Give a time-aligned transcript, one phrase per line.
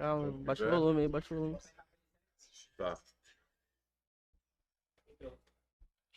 [0.00, 1.58] Calma, baixa o volume aí, baixa o volume.
[2.74, 2.98] Tá.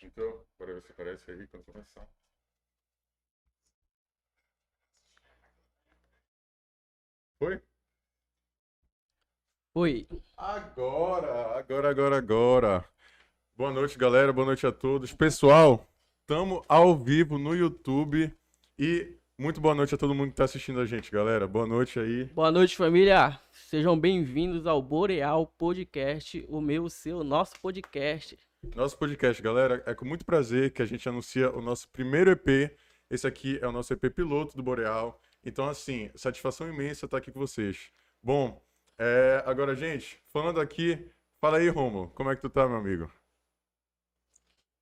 [0.01, 2.07] Então, bora ver se aparece aí quando começar.
[7.37, 7.61] Foi?
[9.73, 10.07] Oi.
[10.37, 12.89] Agora, agora, agora, agora.
[13.53, 14.31] Boa noite, galera.
[14.31, 15.11] Boa noite a todos.
[15.11, 15.85] Pessoal,
[16.21, 18.33] estamos ao vivo no YouTube
[18.79, 21.47] e muito boa noite a todo mundo que está assistindo a gente, galera.
[21.47, 22.25] Boa noite aí.
[22.25, 23.39] Boa noite, família.
[23.51, 28.37] Sejam bem-vindos ao Boreal Podcast, o meu, o seu, o nosso podcast.
[28.75, 32.77] Nosso podcast, galera, é com muito prazer que a gente anuncia o nosso primeiro EP.
[33.09, 35.19] Esse aqui é o nosso EP piloto do Boreal.
[35.43, 37.91] Então, assim, satisfação imensa estar aqui com vocês.
[38.21, 38.61] Bom,
[38.97, 41.09] é, agora, gente, falando aqui,
[41.41, 43.11] fala aí, Romo, como é que tu tá, meu amigo?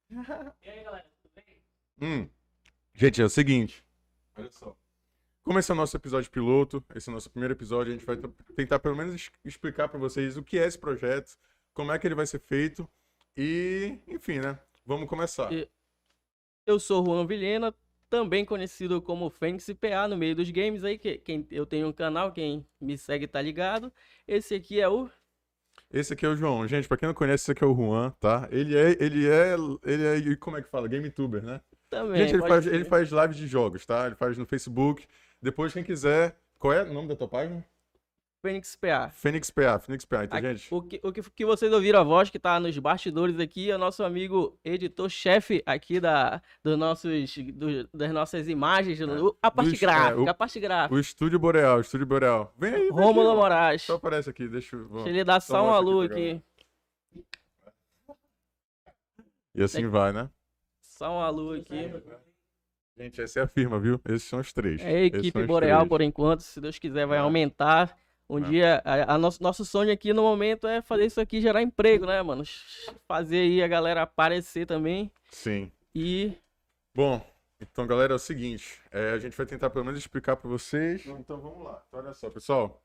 [0.09, 1.58] E aí, galera, tudo bem?
[2.02, 2.30] Hum,
[2.94, 3.84] gente, é o seguinte.
[4.41, 4.76] Olha só.
[5.44, 8.05] Como esse é o nosso episódio piloto, esse é o nosso primeiro episódio, a gente
[8.05, 8.18] vai
[8.55, 11.36] tentar pelo menos explicar para vocês o que é esse projeto,
[11.73, 12.88] como é que ele vai ser feito
[13.36, 14.59] e, enfim, né?
[14.86, 15.50] Vamos começar.
[16.66, 17.73] Eu sou Juan Vilhena,
[18.09, 21.94] também conhecido como Fênix PA no meio dos games aí, que quem, eu tenho um
[21.94, 23.92] canal, quem me segue tá ligado.
[24.28, 25.09] Esse aqui é o
[25.92, 26.67] Esse aqui é o João.
[26.67, 28.47] Gente, pra quem não conhece, esse aqui é o Juan, tá?
[28.52, 30.88] Ele é, ele é, ele é, como é que fala?
[30.88, 31.62] GameTuber, né?
[31.92, 32.17] Também.
[32.23, 32.73] Gente, ele faz, ser.
[32.73, 34.08] ele faz lives de jogos, tá?
[34.08, 35.06] Ele faz no Facebook.
[35.42, 37.64] Depois, quem quiser, qual é o nome da tua página?
[38.44, 39.09] Fênix PA.
[39.11, 40.73] Fênix PA, Fênix PA, então, Aqui- gente.
[40.73, 43.75] O que, o que, que vocês ouviram a voz que tá nos bastidores aqui é
[43.75, 49.67] o nosso amigo editor-chefe aqui da, dos nossos, do- das nossas imagens, o- a parte
[49.67, 50.95] É, dos- é, gráfica, o- a parte gráfica.
[50.95, 52.52] O Estúdio Boreal, o Estúdio Boreal.
[52.58, 53.38] Vem aí, Rômulo aqui.
[53.39, 53.81] Moraes.
[53.84, 54.88] Só aparece aqui, deixa eu...
[54.89, 56.42] Deixa ele dar só um mostra alô aqui aqui.
[59.53, 60.28] E assim vai, né?
[61.02, 61.91] Só um alô aqui.
[62.95, 63.99] Gente, essa é a firma, viu?
[64.07, 64.80] Esses são os três.
[64.81, 65.89] É a equipe Boreal, três.
[65.89, 66.41] por enquanto.
[66.41, 67.21] Se Deus quiser, vai É.
[67.21, 67.97] aumentar.
[68.30, 68.41] Um É.
[68.41, 72.05] dia, a, a nosso, nosso sonho aqui no momento é fazer isso aqui gerar emprego,
[72.05, 72.44] né, mano?
[73.07, 75.11] Fazer aí a galera aparecer também.
[75.31, 75.72] Sim.
[75.95, 76.33] E
[76.94, 77.19] Bom,
[77.59, 78.79] então, galera, é o seguinte.
[78.91, 81.03] é, a gente vai tentar pelo menos explicar pra vocês.
[81.07, 81.84] Então, vamos lá.
[81.88, 82.79] Então, olha só, pessoal.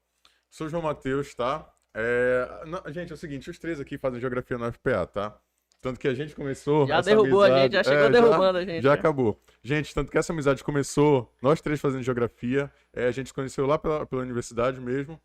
[0.49, 1.71] Sou o João Matheus, tá?
[1.93, 3.50] É, não, gente, é o seguinte.
[3.50, 5.38] Os três aqui fazem geografia na FPA, tá?
[5.81, 6.87] Tanto que a gente começou.
[6.87, 8.82] já derrubou a amizade- gente, já chegou é, derrubando a gente.
[8.82, 8.94] Já né?
[8.98, 9.41] acabou.
[9.62, 13.66] Gente, tanto que essa amizade começou, nós três fazendo geografia, é, a gente se conheceu
[13.66, 15.20] lá pela, pela universidade mesmo.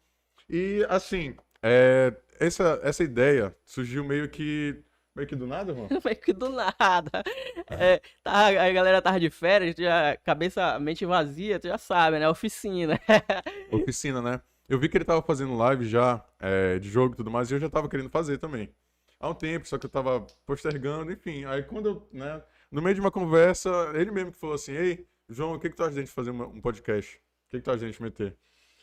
[0.49, 4.75] E, assim, é, essa, essa ideia surgiu meio que,
[5.15, 5.87] meio que do nada, irmão?
[6.03, 7.23] Meio que do nada.
[7.69, 12.27] É, tá, a galera tava de férias, já, cabeça, mente vazia, tu já sabe, né?
[12.27, 12.99] Oficina.
[13.71, 14.41] Oficina, né?
[14.67, 17.53] Eu vi que ele tava fazendo live já, é, de jogo e tudo mais, e
[17.55, 18.73] eu já tava querendo fazer também.
[19.21, 21.45] Há um tempo, só que eu tava postergando, enfim.
[21.45, 25.05] Aí quando eu, né, no meio de uma conversa, ele mesmo que falou assim, ei,
[25.29, 27.17] João, o que que tu acha de a gente fazer uma- um podcast?
[27.17, 28.35] O que que tu acha de a gente meter?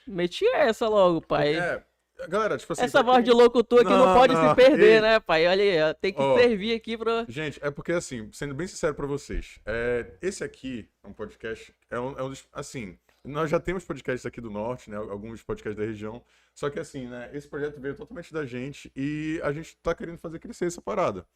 [0.07, 1.57] Meti essa logo, pai.
[1.57, 1.83] É,
[2.29, 2.83] galera, tipo assim...
[2.85, 5.01] Essa voz de locutor aqui não, Não, pode não, se perder, ei.
[5.01, 5.47] né, pai?
[5.47, 7.27] Olha aí, tem que servir aqui pra.
[7.29, 11.75] Gente, é porque assim, sendo bem sincero pra vocês, é, esse aqui é um podcast,
[11.91, 12.97] é um, é um assim,
[13.29, 16.23] nós já temos podcasts aqui do Norte, né, alguns podcasts da região,
[16.55, 20.19] só que assim, né, esse projeto veio totalmente da gente e a gente tá querendo
[20.19, 21.27] fazer crescer essa parada.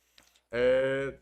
[0.51, 1.15] É,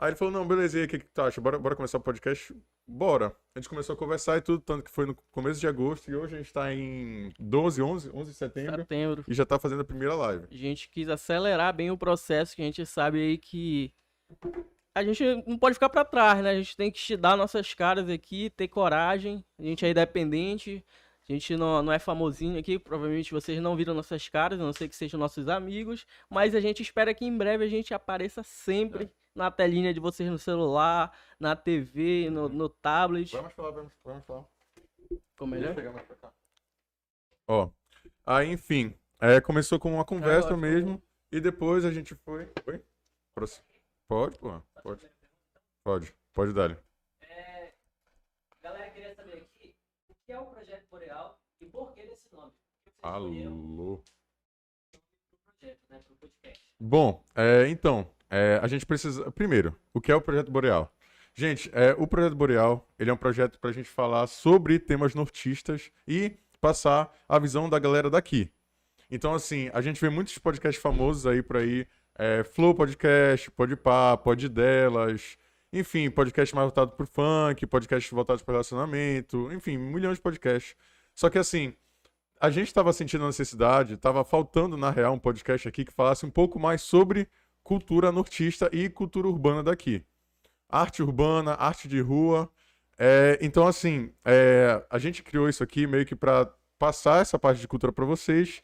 [0.00, 1.42] Aí ele falou, não, beleza, e aí, o que que tu acha?
[1.42, 2.56] Bora, bora começar o podcast?
[2.88, 3.36] Bora.
[3.54, 6.16] A gente começou a conversar e tudo, tanto que foi no começo de agosto e
[6.16, 9.24] hoje a gente tá em 12, 11, 11 de setembro Setembro.
[9.28, 10.46] e já tá fazendo a primeira live.
[10.50, 13.92] A gente quis acelerar bem o processo, que a gente sabe aí que
[14.94, 16.50] a gente não pode ficar pra trás, né?
[16.50, 19.44] A gente tem que dar nossas caras aqui, ter coragem.
[19.58, 20.84] A gente é independente,
[21.28, 24.72] a gente não, não é famosinho aqui, provavelmente vocês não viram nossas caras, a não
[24.72, 28.42] ser que sejam nossos amigos, mas a gente espera que em breve a gente apareça
[28.42, 33.36] sempre na telinha de vocês no celular, na TV, no, no tablet.
[33.36, 34.44] Vamos falar, vamos, vamos falar.
[35.30, 35.74] Ficou melhor?
[35.74, 36.32] pegar mais pra cá.
[37.46, 37.70] Ó,
[38.26, 42.50] aí enfim, é, começou com uma conversa Agora, mesmo e depois a gente foi.
[42.66, 42.82] Oi?
[44.08, 44.60] Pode, pô?
[44.82, 45.10] Pode.
[45.84, 46.78] Pode, pode dar.
[47.20, 47.72] É,
[48.62, 49.74] galera, queria saber aqui
[50.08, 52.52] o que é o Projeto Boreal e por que desse nome?
[53.02, 54.02] Alô.
[55.46, 56.02] projeto, né?
[56.78, 59.30] Bom, é, então, é, a gente precisa.
[59.32, 60.94] Primeiro, o que é o Projeto Boreal?
[61.34, 65.14] Gente, é, o Projeto Boreal ele é um projeto para a gente falar sobre temas
[65.14, 68.50] nortistas e passar a visão da galera daqui.
[69.10, 71.86] Então, assim, a gente vê muitos podcasts famosos aí por aí.
[72.18, 75.38] É, Flow Podcast, Podpah, Pod Delas,
[75.72, 80.74] enfim, podcast mais voltado pro funk, podcast voltado para relacionamento, enfim, milhões de podcasts.
[81.14, 81.74] Só que assim,
[82.40, 86.24] a gente estava sentindo a necessidade, estava faltando, na real, um podcast aqui que falasse
[86.24, 87.28] um pouco mais sobre
[87.62, 90.02] cultura nortista e cultura urbana daqui.
[90.68, 92.50] Arte urbana, arte de rua.
[92.98, 97.60] É, então, assim, é, a gente criou isso aqui meio que para passar essa parte
[97.60, 98.62] de cultura para vocês.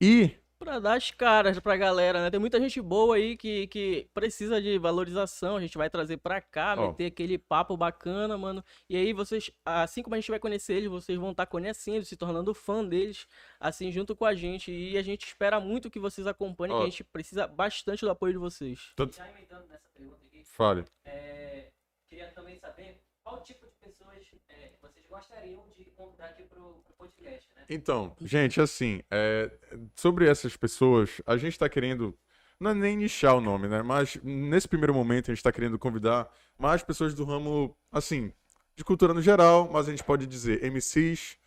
[0.00, 2.30] E Pra dar as caras pra galera, né?
[2.30, 5.56] Tem muita gente boa aí que, que precisa de valorização.
[5.56, 6.88] A gente vai trazer pra cá, Ó.
[6.88, 8.62] meter aquele papo bacana, mano.
[8.86, 12.14] E aí vocês, assim como a gente vai conhecer eles, vocês vão estar conhecendo, se
[12.14, 13.26] tornando fã deles,
[13.58, 14.70] assim, junto com a gente.
[14.70, 16.82] E a gente espera muito que vocês acompanhem, que Ó.
[16.82, 18.92] a gente precisa bastante do apoio de vocês.
[18.94, 20.84] Tanto- Já emendando nessa pergunta aqui, fale.
[21.06, 21.70] é,
[22.06, 24.72] queria também saber qual tipo de pessoas é,
[25.10, 27.64] gostariam de convidar aqui pro, pro podcast, né?
[27.68, 29.50] Então, gente, assim, é,
[29.96, 32.16] sobre essas pessoas, a gente tá querendo.
[32.58, 33.82] Não é nem nichar o nome, né?
[33.82, 38.32] Mas nesse primeiro momento a gente tá querendo convidar mais pessoas do ramo, assim,
[38.76, 41.38] de cultura no geral, mas a gente pode dizer MCs,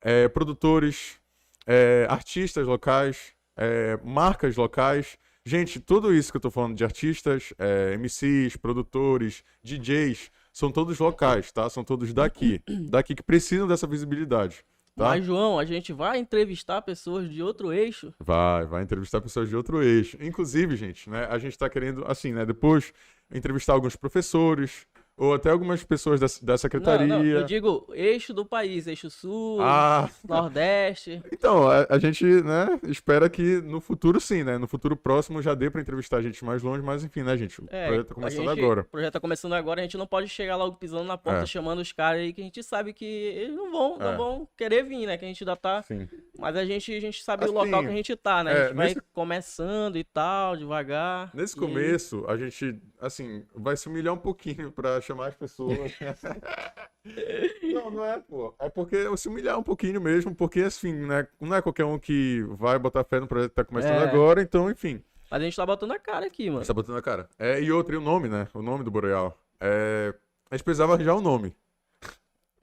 [0.00, 1.20] é, produtores,
[1.66, 5.18] é, artistas locais, é, marcas locais.
[5.44, 10.98] Gente, tudo isso que eu tô falando de artistas, é, MCs, produtores, DJs, são todos
[10.98, 11.68] locais, tá?
[11.70, 12.60] São todos daqui.
[12.90, 14.64] Daqui que precisam dessa visibilidade.
[14.94, 15.04] Tá?
[15.04, 18.12] Mas, João, a gente vai entrevistar pessoas de outro eixo.
[18.20, 20.18] Vai, vai entrevistar pessoas de outro eixo.
[20.20, 22.92] Inclusive, gente, né, a gente tá querendo, assim, né, depois
[23.32, 24.86] entrevistar alguns professores
[25.16, 27.06] ou até algumas pessoas da, da secretaria.
[27.06, 31.22] Não, não, eu digo eixo do país, eixo sul, Ah, nordeste.
[31.32, 35.54] então, a, a gente, né, espera que no futuro sim, né, no futuro próximo já
[35.54, 38.14] dê pra entrevistar gente mais longe, mas enfim, né, gente, o É, projeto tá a
[38.14, 38.80] começando gente- agora.
[38.80, 41.46] O projeto tá começando agora, a gente não pode chegar logo pisando na porta, É.
[41.46, 44.16] chamando os caras aí, que a gente sabe que eles não vão, não É.
[44.16, 45.16] vão querer vir, né?
[45.16, 45.82] Que a gente ainda tá.
[45.82, 46.08] Sim.
[46.38, 48.50] Mas a gente, a gente sabe Assim, o local que a gente tá, né?
[48.52, 51.30] A é, gente vai nesse- começando e tal, devagar.
[51.34, 55.78] Nesse e começo, a gente, assim, vai se humilhar um pouquinho pra chamar as pessoas.
[57.62, 58.54] não, não é, pô.
[58.58, 62.42] É porque se humilhar um pouquinho mesmo, porque, assim, né, não é qualquer um que
[62.50, 64.08] vai botar fé no projeto que tá começando É.
[64.08, 65.02] agora, então, enfim.
[65.30, 66.64] Mas a gente tá botando a cara aqui, mano.
[66.64, 67.28] Tá botando a cara.
[67.38, 68.48] É, e outro, e o nome, né?
[68.54, 69.36] O nome do Boreal.
[69.60, 70.14] É,
[70.50, 71.54] a gente precisava arranjar um nome.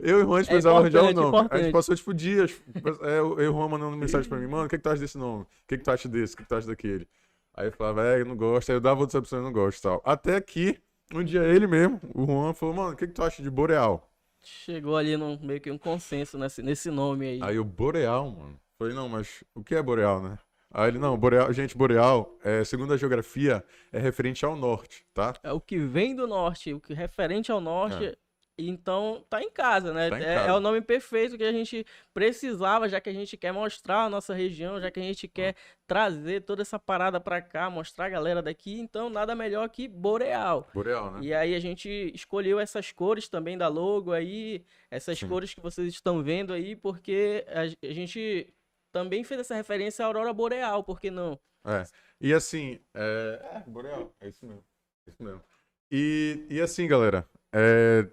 [0.00, 1.36] eu e o Juan, a gente É precisava arranjar um importante, nome.
[1.36, 1.72] A gente importante.
[1.72, 2.60] passou, tipo, dias.
[3.02, 4.90] É, eu eu e o Juan mandando mensagem pra mim, mano, o que, que tu
[4.90, 5.42] acha desse nome?
[5.44, 6.34] O que, que tu acha desse?
[6.34, 7.08] O que, que tu acha daquele?
[7.54, 8.68] Aí eu falava, é, eu não gosto.
[8.70, 10.02] Aí eu dava outras opções, eu não gosto e tal.
[10.04, 10.78] Até que,
[11.14, 14.10] um dia ele mesmo, o Juan, falou, mano, o que, que tu acha de Boreal?
[14.42, 17.40] Chegou ali num, meio que um consenso nesse, nesse nome aí.
[17.42, 18.60] Aí o Boreal, mano.
[18.78, 20.38] Falei, não, mas o que é Boreal, né?
[20.70, 25.34] Aí ele, não, Boreal, gente, Boreal, é, segundo a geografia, é referente ao norte, tá?
[25.42, 28.16] É o que vem do norte, o que referente ao norte.
[28.58, 30.06] Então tá em casa, né?
[30.06, 30.10] É.
[30.10, 30.48] Tá em é, casa.
[30.48, 34.08] é o nome perfeito que a gente precisava, já que a gente quer mostrar a
[34.08, 35.54] nossa região, já que a gente quer
[35.86, 38.80] trazer toda essa parada pra cá, mostrar a galera daqui.
[38.80, 40.66] Então nada melhor que Boreal.
[40.72, 41.20] Boreal, né?
[41.22, 45.28] E aí a gente escolheu essas cores também da logo aí, essas Sim.
[45.28, 48.52] cores que vocês estão vendo aí, porque a, a gente
[48.90, 51.38] também fez essa referência à Aurora Boreal, por que não?
[51.62, 51.84] É.
[52.18, 53.40] E assim, é...
[53.52, 54.64] é, Boreal, é isso mesmo.
[55.06, 55.42] É isso mesmo.
[55.90, 58.08] E, e assim, galera, é...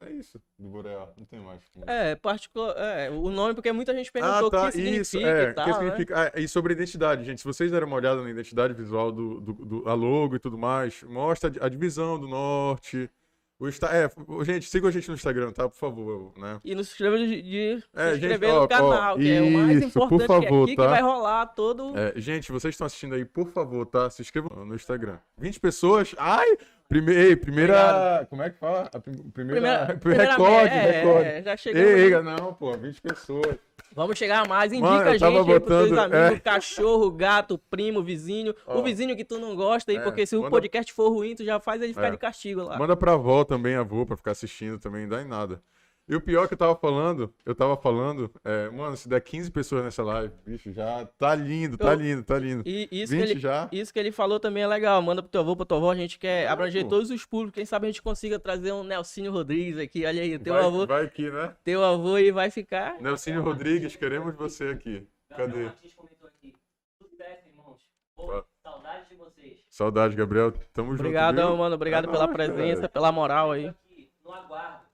[0.00, 1.60] É isso do Boreal, não tem mais.
[1.74, 5.00] como- É, particular, é, o nome, porque muita gente perguntou Ah, tá, o que significa
[5.00, 5.76] isso, é, e tal, que né?
[5.78, 9.10] significa, ah, e sobre a identidade, gente, se vocês deram uma olhada na identidade visual
[9.10, 13.10] do, do, do- a logo e tudo mais, mostra a divisão do norte,
[13.60, 14.08] o Insta, é,
[14.44, 17.82] gente, sigam a gente no Instagram, tá, por favor, né, E nos inscreva de, de
[17.92, 20.18] É, se gente, inscrever ó, no canal, ó, que é o mais isso, por importante
[20.28, 20.82] que é favor, aqui tá?
[20.84, 21.98] que vai rolar todo...
[21.98, 26.14] É, gente, vocês estão assistindo aí, por favor, tá, se inscrevam no Instagram, 20 pessoas,
[26.16, 26.56] ai,
[26.88, 31.42] prime, ei, primeira, como é que fala, a prim- primeira, Primeira, recorde, é, recorde, é,
[31.42, 31.88] já chegamos.
[31.90, 32.22] ei, aí.
[32.22, 33.56] não, pô, 20 pessoas,
[33.94, 36.40] Vamos chegar mais, indica Mano, eu a gente tava aí pros seus botando- amigos, é.
[36.40, 38.54] cachorro, gato, primo, vizinho.
[38.66, 38.78] Ó.
[38.78, 41.34] o vizinho que tu não gosta aí, É, porque se o manda- podcast for ruim,
[41.34, 42.10] tu já faz ele ficar É.
[42.10, 42.78] de castigo lá.
[42.78, 45.60] Manda pra avó também, avô, pra ficar assistindo também, não dá em nada.
[46.08, 49.50] E o pior que eu tava falando, eu tava falando, é, mano, se der 15
[49.50, 52.62] pessoas nessa live, bicho, já tá lindo, tá Eu- lindo, tá lindo.
[52.64, 53.68] E isso que 20 ele, já?
[53.70, 55.02] Isso que ele falou também é legal.
[55.02, 55.90] Manda pro teu avô, pro tua avó.
[55.90, 56.88] A gente quer Ah, abranger pô.
[56.88, 57.54] todos os públicos.
[57.54, 60.06] Quem sabe a gente consiga trazer um Nelsinho Rodrigues aqui.
[60.06, 61.54] Olha aí, teu vai, avô, vai aqui, né?
[61.62, 62.98] teu avô aí vai ficar.
[63.00, 65.06] Nelsinho Rodrigues, queremos você aqui.
[65.30, 65.64] Gabriel Cadê?
[65.66, 66.54] Martins comentou aqui.
[66.96, 67.78] Sucesso, irmãos.
[68.16, 68.42] Pô, Ó.
[68.62, 69.58] saudades de vocês.
[69.68, 70.52] Saudade, Gabriel.
[70.72, 71.00] Tamo junto.
[71.00, 71.56] Obrigadão, viu?
[71.58, 71.74] mano.
[71.74, 72.88] Obrigado É pela nóis, presença, cara.
[72.88, 73.66] pela moral aí.
[73.68, 74.87] Aqui, no aguardo.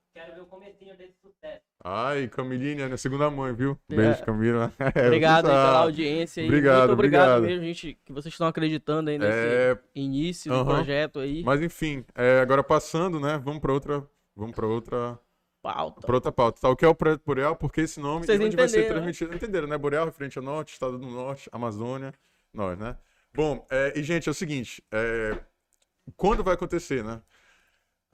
[0.44, 1.62] O comecinho desse sucesso.
[1.82, 3.78] Ai, Camilinha, minha segunda mãe, viu?
[3.90, 3.96] É.
[3.96, 4.72] Beijo, Camila.
[4.94, 6.46] É, Obrigado aí pela audiência aí.
[6.48, 7.42] Obrigado, Muito obrigado obrigado.
[7.50, 11.42] mesmo, gente, que vocês estão acreditando aí nesse É, início do projeto aí.
[11.42, 13.40] mas enfim, é, agora passando, né?
[13.42, 14.06] Vamos pra outra.
[14.36, 15.18] Vamos pra outra.
[15.62, 16.00] Pauta.
[16.06, 16.60] Pra outra pauta.
[16.60, 17.56] Tá, o que é o Projeto Boreal?
[17.56, 19.00] Porque esse nome Vocês e onde vai ser entenderam, né?
[19.02, 19.34] transmitido.
[19.34, 19.78] Entenderam, né?
[19.78, 22.12] Boreal, referente ao norte, estado do norte, Amazônia,
[22.52, 22.96] nós, né?
[23.34, 25.38] Bom, é, e gente, é o seguinte: é,
[26.16, 27.22] quando vai acontecer, né?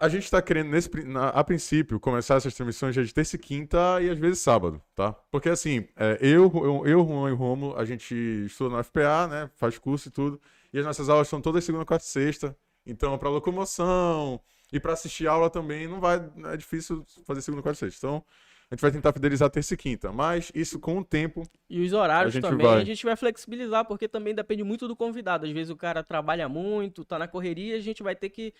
[0.00, 3.38] A gente tá querendo, nesse, na- a princípio, começar essas transmissões já de terça e
[3.38, 5.12] quinta e às vezes sábado, tá?
[5.30, 8.14] Porque assim, é, eu, eu, eu, Juan e o Romulo, a gente
[8.46, 9.50] estuda na FPA, né?
[9.56, 10.40] Faz curso e tudo.
[10.72, 12.56] E as nossas aulas são todas segunda, quarta e sexta.
[12.86, 14.40] Então, para locomoção
[14.72, 16.16] e para assistir aula também, não vai.
[16.52, 18.06] É difícil fazer segunda, quarta e sexta.
[18.06, 18.24] Então,
[18.70, 20.12] a gente vai tentar fidelizar terça e quinta.
[20.12, 21.42] Mas isso com o tempo.
[21.68, 22.80] E os horários A também, vai.
[22.80, 25.44] a gente vai flexibilizar, porque também depende muito do convidado.
[25.44, 28.54] Às vezes o cara trabalha muito, tá na correria, a gente vai ter que,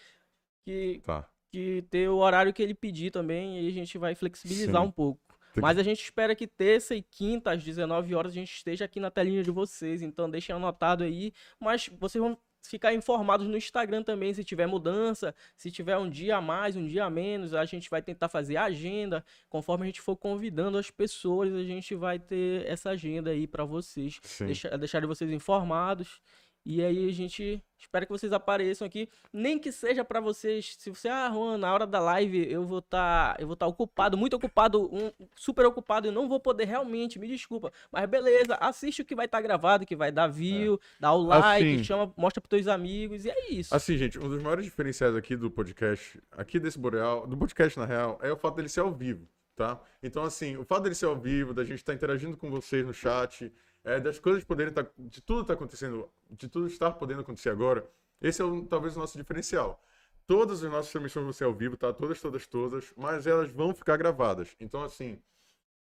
[0.65, 1.29] que, Tá.
[1.53, 4.89] que ter o horário que ele pedir também, e a gente vai flexibilizar Sim.
[4.89, 5.21] um pouco.
[5.53, 8.85] Tem Mas a gente espera que terça e quinta, às 19 horas, a gente esteja
[8.85, 10.01] aqui na telinha de vocês.
[10.01, 11.33] Então deixem anotado aí.
[11.59, 16.37] Mas vocês vão ficar informados no Instagram também, se tiver mudança, se tiver um dia
[16.37, 19.25] a mais, um dia a menos, a gente vai tentar fazer a agenda.
[19.49, 23.65] Conforme a gente for convidando as pessoas, a gente vai ter essa agenda aí pra
[23.65, 24.21] vocês.
[24.41, 26.21] Deixar, deixar vocês informados.
[26.65, 30.91] E aí a gente espera que vocês apareçam aqui, nem que seja pra vocês, se
[30.91, 34.35] você, ah, Juan, na hora da live eu vou estar, eu vou estar ocupado, muito
[34.35, 39.05] ocupado, um, super ocupado e não vou poder realmente, me desculpa, mas beleza, assiste o
[39.07, 42.51] que vai estar gravado, que vai dar view, dá o like, Assim- chama, mostra pros
[42.51, 43.75] teus amigos e é isso.
[43.75, 47.87] Assim, gente, um dos maiores diferenciais aqui do podcast, aqui desse Boreal, do podcast na
[47.87, 49.27] real, é o fato dele ser ao vivo,
[49.57, 49.81] tá?
[50.03, 52.93] Então, assim, o fato dele ser ao vivo, da gente estar interagindo com vocês no
[52.93, 53.51] chat,
[53.85, 57.89] é, das coisas poderem estar, de tudo estar acontecendo, de tudo estar podendo acontecer agora,
[58.21, 59.83] esse é o- talvez o nosso diferencial.
[60.27, 61.93] Todas as nossas transmissões vão ser ao vivo, tá?
[61.93, 64.55] Todas, todas, todas, mas elas vão ficar gravadas.
[64.61, 65.21] Então, assim,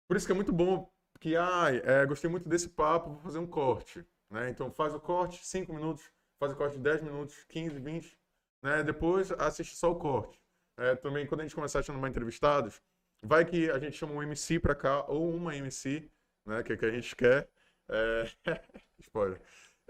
[0.08, 0.90] por isso que é muito bom
[1.20, 4.50] que, ai, é, gostei muito desse papo, vou fazer um corte, né?
[4.50, 6.04] Então faz o corte, 5 minutos,
[6.40, 8.18] faz o corte de 10 minutos, 15, 20,
[8.62, 8.84] né?
[8.84, 10.40] Depois assiste só o corte.
[10.78, 12.82] É, também quando a gente começar a chamar entrevistados,
[13.22, 16.10] vai que a gente chama um MC pra cá, ou uma MC,
[16.46, 16.64] né?
[16.64, 17.50] Que é que a gente quer.
[17.90, 18.26] É...
[19.00, 19.42] Spoiler.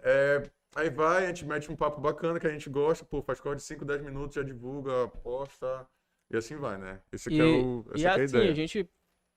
[0.02, 3.40] É, Aí vai, a gente mete um papo bacana que a gente gosta, pô, faz
[3.40, 5.88] corte de 5, 10 minutos, já divulga, posta,
[6.30, 7.02] e assim vai, né?
[7.12, 8.52] Esse aqui E, é o, essa e é a assim, ideia.
[8.52, 8.90] a gente,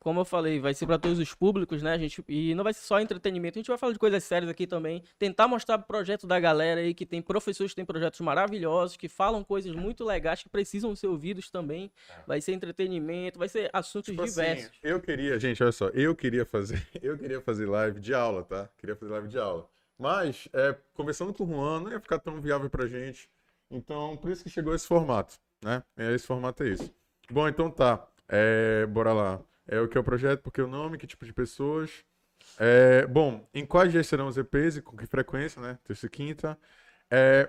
[0.03, 1.93] como eu falei, vai ser para todos os públicos, né?
[1.93, 4.51] A gente, e não vai ser só entretenimento, a gente vai falar de coisas sérias
[4.51, 5.01] aqui também.
[5.17, 9.09] Tentar mostrar o projeto da galera aí, que tem professores que têm projetos maravilhosos, que
[9.09, 11.89] falam coisas muito legais, que precisam ser ouvidos também.
[12.27, 14.73] Vai ser entretenimento, vai ser assuntos Tipo assim, diversos.
[14.83, 18.69] eu queria, gente, olha só, eu queria fazer, eu queria fazer live de aula, tá?
[18.79, 19.69] Queria fazer live de aula.
[19.97, 23.31] Mas, é, conversando com o Juan, não ia ficar tão viável pra gente.
[23.71, 25.81] Então, por isso que chegou esse formato, né?
[25.97, 26.93] É, esse formato é esse.
[27.31, 28.05] Bom, então tá.
[28.29, 29.41] É, bora lá.
[29.67, 32.05] É o que é o projeto, por que o nome, que tipo de pessoas.
[32.59, 35.79] É, bom, em quais dias serão os EPs e com que frequência, né?
[35.85, 36.59] Terça e quinta.
[37.11, 37.49] É,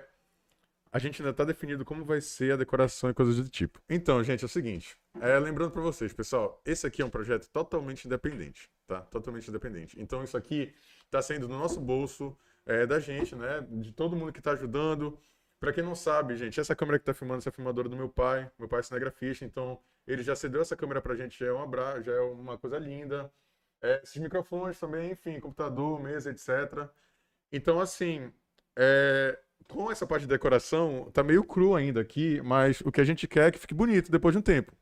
[0.92, 3.80] a gente ainda tá definido como vai ser a decoração e coisas do tipo.
[3.88, 4.96] Então, gente, é o seguinte.
[5.20, 9.00] É, lembrando pra vocês, pessoal, esse aqui é um projeto totalmente independente, tá?
[9.02, 10.00] Totalmente independente.
[10.00, 10.72] Então, isso aqui
[11.10, 13.66] tá saindo do nosso bolso, é, da gente, né?
[13.68, 15.18] De todo mundo que tá ajudando.
[15.58, 18.08] Pra quem não sabe, gente, essa câmera que tá filmando, essa é filmadora do meu
[18.08, 18.50] pai.
[18.58, 21.66] Meu pai é cinegrafista, então ele já cedeu essa câmera pra gente, já é uma,
[21.66, 22.00] bra...
[22.02, 23.32] já é uma coisa linda.
[23.82, 26.88] É, esses microfones também, enfim, computador, mesa, etc.
[27.52, 28.32] Então, assim,
[28.76, 33.04] é, com essa parte de decoração, tá meio cru ainda aqui, mas o que a
[33.04, 34.72] gente quer é que fique bonito depois de um tempo.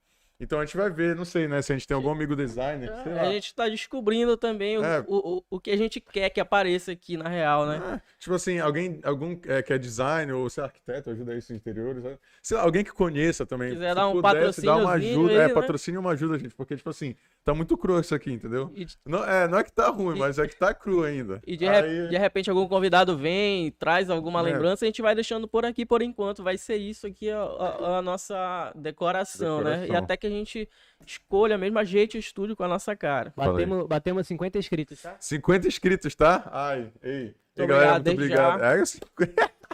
[0.42, 2.92] Então a gente vai ver, não sei, né, se a gente tem algum amigo designer,
[3.04, 3.20] sei lá.
[3.22, 5.04] A gente tá descobrindo também o, É.
[5.06, 7.80] o, o, o que a gente quer que apareça aqui na real, né?
[7.94, 11.56] É, tipo assim, alguém algum, é, que é designer ou ser arquiteto, ajuda isso em
[11.56, 12.02] interiores.
[12.02, 12.18] né?
[12.42, 13.72] Sei lá, alguém que conheça também.
[13.72, 15.30] Quiser se dar um pudesse dar uma ajuda.
[15.30, 15.54] aí, é, né?
[15.54, 18.70] patrocínio uma ajuda, gente, porque, tipo assim, tá muito cru isso aqui, entendeu?
[18.74, 21.40] E, Não é, não é que tá ruim, E- mas é que tá cru ainda.
[21.46, 24.42] e de, Aí- de repente algum convidado vem, traz alguma É.
[24.42, 26.42] lembrança, a gente vai deixando por aqui por enquanto.
[26.42, 29.70] Vai ser isso aqui a, a- a nossa decoração, né?
[29.76, 30.04] E Decoração.
[30.04, 30.68] até que a gente
[31.06, 33.32] escolha mesmo, ajeite o estúdio com a nossa cara.
[33.36, 35.16] Batemos, batemos 50 inscritos, tá?
[35.18, 36.48] 50 inscritos, tá?
[36.52, 37.34] Ai, ei.
[37.54, 38.62] Ei, Muito galera, obrigado, muito obrigado.
[38.64, 38.98] É, assim,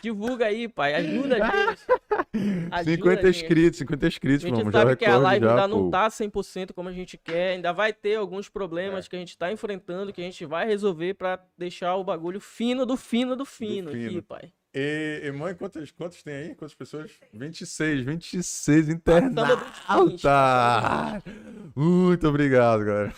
[0.02, 0.94] Divulga aí, pai.
[0.94, 1.80] Ajuda a gente.
[1.90, 2.82] Ajuda 50 a
[3.32, 3.42] gente.
[3.44, 5.68] inscritos, 50 inscritos, A gente já sabe que a live já, ainda pô.
[5.82, 9.08] não tá 100% como a gente quer, ainda vai ter alguns problemas É.
[9.08, 12.84] que a gente tá enfrentando, que a gente vai resolver pra deixar o bagulho fino
[12.86, 14.22] do fino do fino, aqui, fino.
[14.22, 14.52] pai.
[14.74, 16.54] E, e mãe, quantas, quantas tem aí?
[16.54, 17.10] Quantas pessoas?
[17.32, 20.22] 26, 26 Passamos internautas!
[21.74, 23.12] Muito obrigado, galera.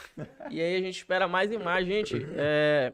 [0.50, 2.24] E aí a gente espera mais e mais, gente.
[2.36, 2.92] É...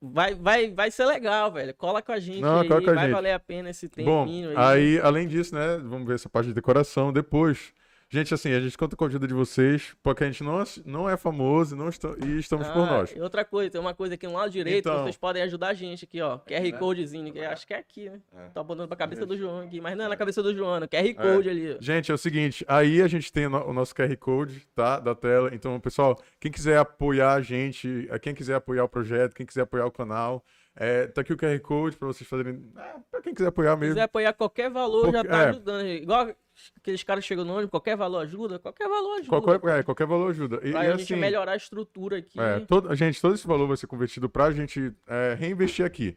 [0.00, 1.72] Vai, vai, vai ser legal, velho.
[1.74, 3.14] Cola com a gente Não, aí, cola com a vai gente.
[3.14, 4.56] valer a pena esse Bom, tempinho aí.
[4.56, 7.72] aí, além disso, né, vamos ver essa parte de decoração depois.
[8.08, 11.10] Gente, assim, a gente conta com a ajuda de vocês, porque a gente não, não
[11.10, 13.10] é famoso não está, e estamos por Ah, nós.
[13.16, 15.02] E outra coisa, tem uma coisa aqui no lado direito, Então.
[15.02, 16.38] vocês podem ajudar a gente aqui, ó.
[16.38, 16.72] QR?
[16.78, 18.20] Codezinho, que acho que é aqui, né?
[18.36, 18.48] É.
[18.50, 19.30] Tá botando pra cabeça Gente.
[19.30, 21.74] do João aqui, mas não é na cabeça do João, é QR Code ali.
[21.74, 21.76] ó.
[21.82, 25.00] Gente, é o seguinte, aí a gente tem o no- nosso QR Code, tá?
[25.00, 25.50] Da tela.
[25.52, 29.62] Então, pessoal, quem quiser apoiar a gente, eh, quem quiser apoiar o projeto, quem quiser
[29.62, 30.44] apoiar o canal,
[30.76, 32.70] é, tá aqui o QR Code pra vocês fazerem.
[32.76, 33.94] Ah, pra quem quiser apoiar Se mesmo.
[33.94, 35.48] quiser apoiar qualquer valor, já Qualquer- tá é.
[35.48, 35.86] ajudando.
[35.86, 36.28] Igual
[36.76, 39.28] aqueles caras chegam no ônibus, qualquer valor ajuda, qualquer valor ajuda.
[39.28, 40.56] Qualquer, é, qualquer valor ajuda.
[40.62, 42.38] E, pra e a gente assim, melhorar a estrutura aqui.
[42.40, 46.16] é, todo, gente, todo esse valor vai ser convertido pra gente é, reinvestir aqui.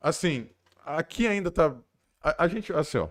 [0.00, 0.48] Assim,
[0.84, 1.76] aqui ainda tá.
[2.20, 3.08] A, a gente, assim, ó.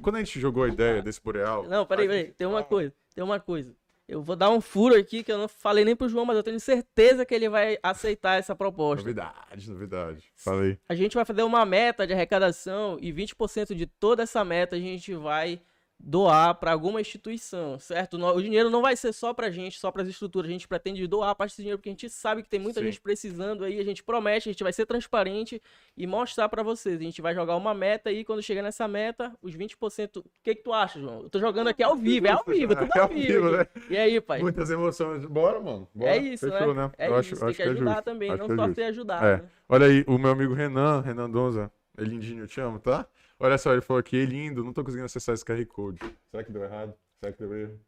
[0.00, 1.64] Quando a gente jogou a ideia desse Boreal.
[1.68, 2.24] Não, peraí, peraí.
[2.26, 3.74] gente- Tem uma coisa, tem uma coisa.
[4.08, 6.42] Eu vou dar um furo aqui que eu não falei nem pro João, mas eu
[6.42, 9.02] tenho certeza que ele vai aceitar essa proposta.
[9.02, 10.24] Novidade, novidade.
[10.36, 10.78] Falei.
[10.88, 14.78] A gente vai fazer uma meta de arrecadação e 20% de toda essa meta a
[14.78, 15.60] gente vai
[15.98, 18.16] doar para alguma instituição, certo?
[18.16, 20.48] O dinheiro não vai ser só pra gente, só para as estruturas.
[20.48, 22.86] A gente pretende doar parte desse dinheiro porque a gente sabe que tem muita Sim.
[22.86, 23.80] gente precisando aí.
[23.80, 25.60] A gente promete, a gente vai ser transparente
[25.96, 27.00] e mostrar para vocês.
[27.00, 30.18] A gente vai jogar uma meta e quando chegar nessa meta, os 20%.
[30.18, 31.22] O que que tu acha, João?
[31.22, 33.26] Eu tô jogando aqui ao vivo, é ao vivo, tudo É ao vivo.
[33.50, 33.80] vivo, aqui.
[33.90, 34.40] E aí, pai?
[34.42, 35.24] Muitas emoções.
[35.24, 35.88] Bora, mano.
[35.94, 36.10] Bora.
[36.10, 36.84] É isso, Fechou, né?
[36.86, 36.92] né?
[36.98, 38.04] É Eu isso, acho, tem acho que é ajudar justo.
[38.04, 38.74] também, Acho não que é só justo.
[38.76, 39.26] ser ajudado.
[39.26, 39.36] É.
[39.38, 39.48] né?
[39.68, 41.72] Olha aí, o meu amigo Renan, Renan Donza.
[41.98, 43.06] É lindinho, eu te amo, tá?
[43.38, 46.00] Olha só, ele falou aqui, "Ei, lindo, não tô conseguindo acessar esse QR Code.
[46.30, 46.94] Será que deu errado?
[47.20, 47.80] Será que deu erro?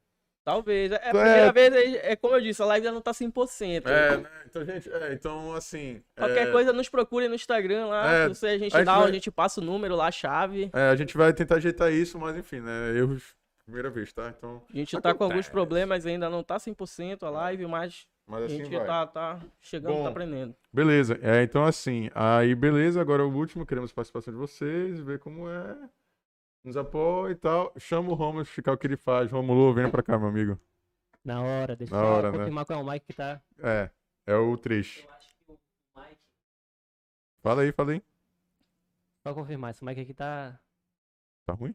[0.44, 0.90] Talvez.
[0.92, 1.10] É a É.
[1.10, 3.86] primeira vez, aí, é como eu disse, a live ainda não tá 100%.
[3.86, 4.30] É, né?
[4.46, 6.02] Então, gente, é, então, assim.
[6.16, 8.10] Qualquer é, coisa, nos procure no Instagram lá.
[8.12, 10.06] É, se você, a gente a gente dá, vai- a gente passa o número lá,
[10.06, 10.70] a chave.
[10.72, 12.96] é, a gente vai tentar ajeitar isso, mas enfim, né?
[12.96, 14.32] Erros, primeira vez, tá?
[14.36, 15.50] Então, A gente tá com alguns Acontece.
[15.50, 18.86] problemas, ainda não tá 100% a live, mas mas a assim gente vai.
[18.86, 20.02] tá, tá chegando, Bom.
[20.04, 20.54] tá aprendendo.
[20.72, 25.18] Beleza, é, então assim, aí beleza, agora o último, queremos a participação de vocês, ver
[25.18, 25.88] como é,
[26.62, 27.72] nos apoia e tal.
[27.78, 29.32] Chama o Romulo explicar o que ele faz.
[29.32, 30.60] Romulo, venha pra cá, meu amigo.
[31.24, 32.38] Na hora, deixa Na eu hora, né?
[32.38, 33.40] confirmar qual é o Mike que tá.
[33.58, 33.90] É,
[34.26, 35.04] é o 3.
[35.04, 35.58] Eu acho que o
[35.96, 36.18] Mike.
[37.42, 38.02] Fala aí, fala aí.
[39.26, 40.58] Só confirmar, esse Mike aqui tá.
[41.44, 41.72] Tá ruim?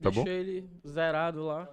[0.00, 0.28] Tá Deixa bom?
[0.28, 1.68] ele zerado lá.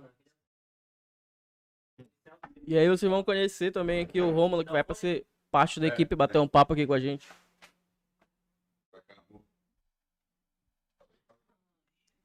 [2.68, 5.86] E aí vocês vão conhecer também aqui o Rômulo, que vai pra ser parte da
[5.86, 7.28] É, equipe, bater um papo aqui com a gente.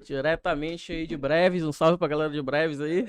[0.02, 3.06] Diretamente aí de Breves, um salve pra galera de Breves aí.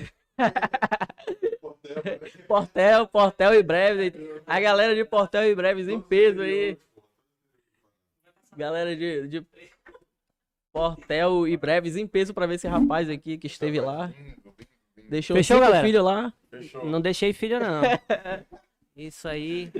[2.46, 4.12] Portel, Portel e Breves.
[4.46, 6.76] A galera de Portel e Breves em peso aí.
[8.54, 9.46] Galera de, de
[10.70, 14.12] Portel e Breves em peso pra ver esse rapaz aqui que esteve lá.
[15.12, 15.86] Deixou Fechou, cinco galera?
[15.86, 16.32] filho lá.
[16.50, 16.86] Fechou.
[16.86, 17.82] Não deixei filho, não.
[18.96, 19.70] Isso aí.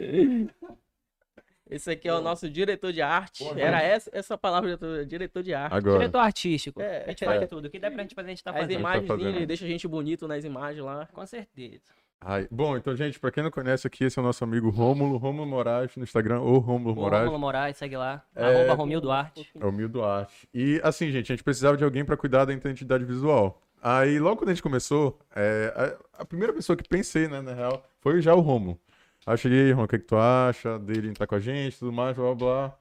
[1.70, 3.42] Esse aqui é o nosso diretor de arte.
[3.44, 5.74] Boa Era essa, essa palavra, diretor, diretor de arte.
[5.74, 5.98] Agora.
[6.00, 6.82] Diretor artístico.
[6.82, 7.04] É.
[7.04, 7.46] A gente faz É.
[7.46, 7.64] tudo.
[7.66, 8.78] O que der pra gente fazer, a gente tá As fazendo.
[8.78, 9.32] imagens fazendo.
[9.32, 11.08] dele, deixa a gente bonito nas imagens lá.
[11.14, 11.80] Com certeza.
[12.24, 15.16] Ai, bom, então, gente, pra quem não conhece aqui, esse é o nosso amigo Rômulo,
[15.16, 17.24] Rômulo Moraes no Instagram, ou Rômulo Moraes.
[17.24, 18.22] Rômulo Moraes, segue lá.
[18.36, 18.44] É.
[18.44, 19.50] Arroba Romildo Arte.
[19.58, 20.46] É o Mil Duarte.
[20.54, 23.60] E assim, gente, a gente precisava de alguém pra cuidar da identidade visual.
[23.82, 27.52] Aí, logo quando a gente começou, é, a, a primeira pessoa que pensei, né, na
[27.52, 28.80] real, foi já o Romulo.
[29.26, 31.92] Aí eu cheguei, Romulo, o que, que tu acha dele entrar com a gente, tudo
[31.92, 32.78] mais, blá blá blá.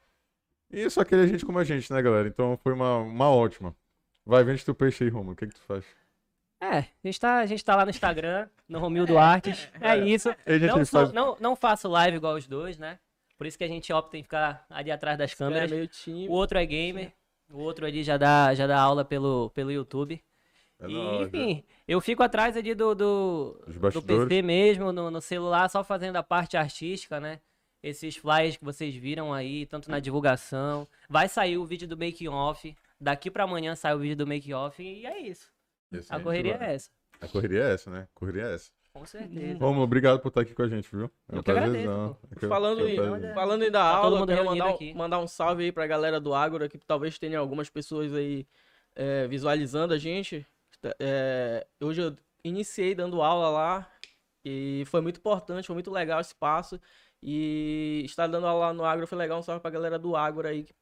[0.69, 2.27] E só queria gente como a gente, né, galera?
[2.27, 3.75] Então foi uma, uma ótima.
[4.23, 5.83] Vai, vende teu peixe aí, Romulo, o que, que tu faz?
[6.61, 9.67] É, a gente, tá, a gente tá lá no Instagram, no Romildo Artes.
[9.81, 10.29] É isso.
[10.45, 11.11] E a gente Não, faz...
[11.11, 12.99] não, não faço live igual os dois, né?
[13.35, 15.71] Por isso que a gente opta em ficar ali atrás das É câmeras.
[16.29, 17.11] O outro é gamer.
[17.49, 20.23] O outro ali já dá, já dá aula pelo, pelo YouTube.
[20.81, 21.23] É e, né?
[21.23, 24.01] enfim, eu fico atrás ali do, do, do.
[24.01, 27.39] PC mesmo, no, no celular, só fazendo a parte artística, né?
[27.83, 30.87] Esses flyers que vocês viram aí, tanto na divulgação.
[31.09, 32.75] Vai sair o vídeo do making off.
[32.99, 35.51] Daqui pra amanhã sai o vídeo do making off e é isso.
[35.91, 36.89] Esse A correria é essa.
[37.19, 38.07] A correria é essa, né?
[38.15, 38.71] A correria é essa.
[38.93, 39.57] Com certeza.
[39.59, 41.09] Romulo, obrigado por estar aqui com a gente, viu?
[41.29, 42.17] É um Eu que agradeço.
[42.35, 42.97] É Falando em,
[43.33, 46.33] falando em da Tá aula, quero mandar, um- mandar um salve aí pra galera do
[46.33, 48.45] Ágora, que talvez tenha algumas pessoas aí
[48.95, 50.45] é, visualizando a gente.
[50.99, 53.87] É, hoje eu iniciei dando aula lá
[54.43, 56.79] e foi muito importante, foi muito legal esse passo.
[57.23, 59.39] E estar dando aula lá no Ágora foi legal.
[59.39, 60.63] Um salve pra galera do Ágora aí.
[60.63, 60.73] que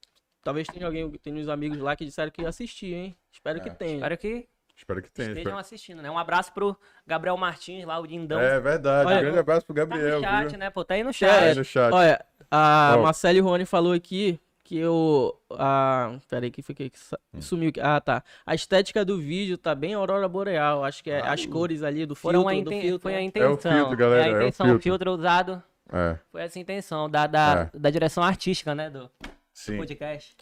[0.42, 3.18] Talvez tenha alguém, tenha uns amigos lá que disseram que ia assistir, hein?
[3.30, 3.74] Espero que É.
[3.74, 3.96] tenha.
[3.96, 5.28] Espero que Espero que tenha.
[5.28, 6.10] estejam espero- assistindo, né?
[6.10, 8.40] Um abraço pro Gabriel Martins lá, o lindão.
[8.40, 9.06] É verdade.
[9.06, 10.58] Olha, um grande abraço pro tá Gabriel, no chat, viu?
[10.60, 10.70] né?
[10.70, 11.44] Pô, tá aí no Tá chat.
[11.44, 11.94] aí no chat.
[11.94, 13.02] Olha, a Ó.
[13.02, 15.36] Marcele Rony falou aqui que eu.
[15.52, 16.92] A, peraí, que fiquei.
[17.34, 17.42] Hum.
[17.42, 17.80] Sumiu aqui.
[17.82, 18.24] Ah, tá.
[18.46, 20.84] A estética do vídeo tá bem Aurora Boreal.
[20.86, 22.44] Acho que é as cores ali do filtro.
[22.44, 23.72] do inten- filtro, Foi a intenção.
[23.72, 24.84] filtro, galera, É é a o intenção, o filtro.
[24.84, 25.64] filtro usado.
[25.92, 28.92] É, Foi essa a intenção da, da, da direção artística, né?
[28.92, 29.10] Do
[29.52, 29.76] sim.
[29.76, 30.36] podcast.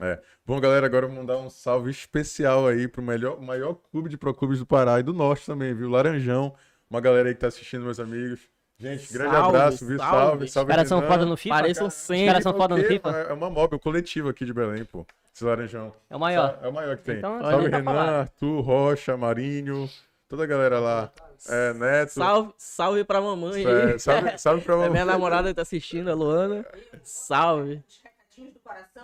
[0.45, 4.17] Bom, galera, agora eu vou mandar um salve especial aí pro melhor, maior clube de
[4.17, 5.89] proclubes do Pará e do Norte também, viu?
[5.89, 6.53] Laranjão.
[6.89, 8.41] Uma galera aí que tá assistindo, meus amigos.
[8.79, 9.97] Gente, grande Salve, abraço, viu?
[9.97, 10.11] salve.
[10.27, 10.69] Salve, Os salve.
[10.71, 11.55] caras são foda no FIFA.
[11.55, 12.25] Pareçam Os sempre.
[12.27, 12.85] caras são foda no O?
[12.85, 13.09] FIFA.
[13.09, 15.05] É uma mob, um coletivo aqui de Belém, pô.
[15.33, 15.93] Esse Laranjão.
[16.09, 16.59] É o maior.
[16.61, 17.17] É o maior que tem.
[17.17, 18.09] Então, salve, então tá Renan, falado.
[18.21, 19.89] Arthur, Rocha, Marinho,
[20.29, 21.11] toda a galera lá.
[21.49, 22.09] É, Neto.
[22.13, 25.05] Salve, salve pra mamãe É, salve, salve pra É minha mamãe.
[25.05, 26.63] namorada que tá assistindo, a Luana.
[27.03, 27.83] Salve.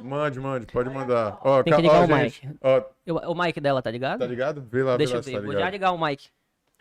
[0.01, 1.39] Mande, mande, pode mandar.
[1.41, 4.19] Ó, Tem que ligar ó, o gente, ó, Eu- o mic dela tá ligado?
[4.19, 4.62] tá ligado?
[4.69, 5.47] Vê lá, Deixa vê lá eu ver.
[5.47, 6.27] tá Vou já ligar o mic.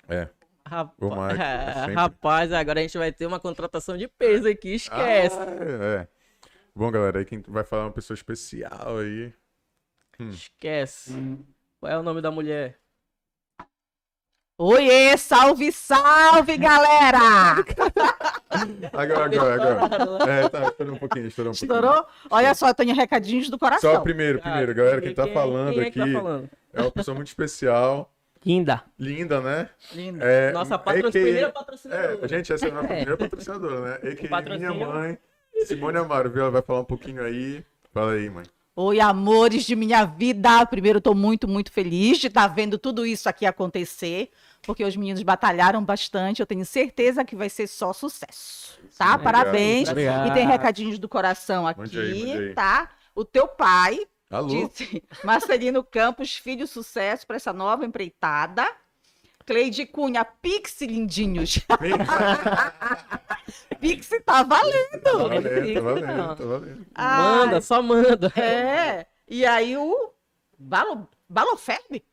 [0.08, 0.28] É.
[0.66, 1.94] Rapaz, O Mike, é sempre.
[1.94, 5.36] rapaz, agora a gente vai ter uma contratação de peso aqui, esquece.
[5.38, 6.08] Ah, é, é.
[6.74, 9.32] Bom, galera, aí quem vai falar é uma pessoa especial aí.
[10.30, 11.12] Esquece.
[11.80, 12.78] Qual é o nome da mulher?
[14.58, 17.56] Oiê, salve, salve, galera!
[18.92, 19.54] Agora, agora,
[19.88, 20.30] agora.
[20.30, 21.74] É, tá, estourou um pouquinho, estourou um pouquinho.
[21.74, 22.06] Estourou?
[22.30, 23.90] Olha só, eu tenho recadinhos do coração.
[23.92, 26.50] Só o primeiro, primeiro, galera, quem tá falando quem é que aqui tá falando?
[26.74, 28.11] é uma pessoa muito especial,
[28.44, 28.82] Linda.
[28.98, 29.68] linda, né?
[29.92, 30.22] Lindo.
[30.22, 31.10] É, Nossa patro...
[31.10, 32.18] primeira patrocinadora.
[32.22, 34.10] É, gente, essa é a nossa primeira patrocinadora, né?
[34.12, 35.18] AKA minha mãe,
[35.64, 36.42] Simone Amaro, viu?
[36.42, 37.64] Ela vai falar um pouquinho aí.
[37.92, 38.44] Fala aí, mãe.
[38.74, 40.64] Oi, amores de minha vida.
[40.64, 44.30] Primeiro, estou muito, muito feliz de estar vendo tudo isso aqui acontecer,
[44.62, 46.40] porque os meninos batalharam bastante.
[46.40, 48.78] Eu tenho certeza que vai ser só sucesso.
[48.96, 49.14] Tá?
[49.14, 49.22] Obrigado.
[49.22, 49.88] Parabéns.
[49.90, 50.30] Obrigado.
[50.30, 52.54] E tem recadinhos do coração aqui, Mande aí, mande aí.
[52.54, 52.88] tá?
[53.14, 54.00] O teu pai
[54.32, 54.48] Alô?
[54.48, 58.66] disse Marcelino Campos, filho sucesso para essa nova empreitada.
[59.44, 61.58] Cleide Cunha, Pix lindinhos.
[63.80, 65.00] Pix tá valendo.
[65.02, 66.86] Tá valendo, tá valendo, tá valendo.
[66.96, 68.32] Manda, só manda.
[68.40, 69.04] É.
[69.28, 70.12] E aí o
[70.58, 72.04] Balo, Baloferbe?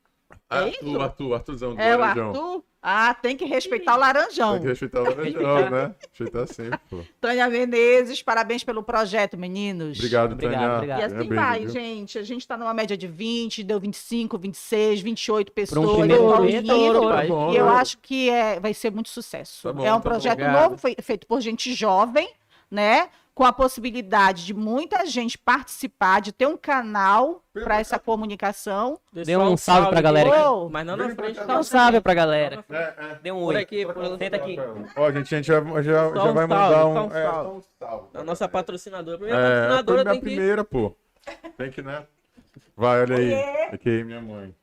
[0.51, 0.55] É?
[0.57, 2.27] Arthur, Arthur, Arthurzão do É o Laranjão.
[2.29, 2.63] Arthur.
[2.81, 4.53] Ah, tem que respeitar o Laranjão.
[4.53, 5.95] Tem que respeitar o Laranjão, né?
[6.11, 7.01] Respeitar sempre, pô.
[7.19, 9.97] Tânia Menezes, parabéns pelo projeto, meninos.
[9.97, 10.75] Obrigado, Obrigado, Tânia.
[10.77, 10.99] obrigado.
[11.01, 11.69] E assim vai, viu?
[11.69, 12.17] gente.
[12.17, 15.89] A gente tá numa média de 20, deu 25, 26, 28 Pra pessoas.
[15.89, 16.75] um primeiro Tá momento, lindo.
[17.01, 17.71] ouro, Tá bom, E eu né?
[17.73, 19.61] acho que é, vai ser muito sucesso.
[19.63, 20.09] Tá bom, é um tá bom.
[20.09, 20.63] projeto Obrigado.
[20.63, 22.29] novo, fei- feito por gente jovem,
[22.71, 23.09] né?
[23.39, 28.99] Com a possibilidade de muita gente participar, de ter um canal para essa comunicação.
[29.13, 30.69] Dê um salve pra galera aqui.
[30.69, 31.39] Mas não na frente.
[31.45, 32.65] Dá um salve pra galera.
[32.69, 33.19] É, é.
[33.23, 33.55] Dê um oi.
[33.55, 34.57] aqui, por Senta aqui.
[34.93, 37.05] Ó, gente, a gente já, já, já um vai mandar um.
[37.05, 37.49] um é, salve.
[37.49, 38.07] um salve.
[38.13, 39.15] A nossa patrocinadora.
[39.15, 40.25] A primeira É, patrocinadora foi tem que...
[40.25, 40.97] primeira, pô.
[41.55, 42.03] Tem que, né?
[42.75, 43.33] Vai, olha aí.
[43.71, 44.53] Aqui, minha mãe.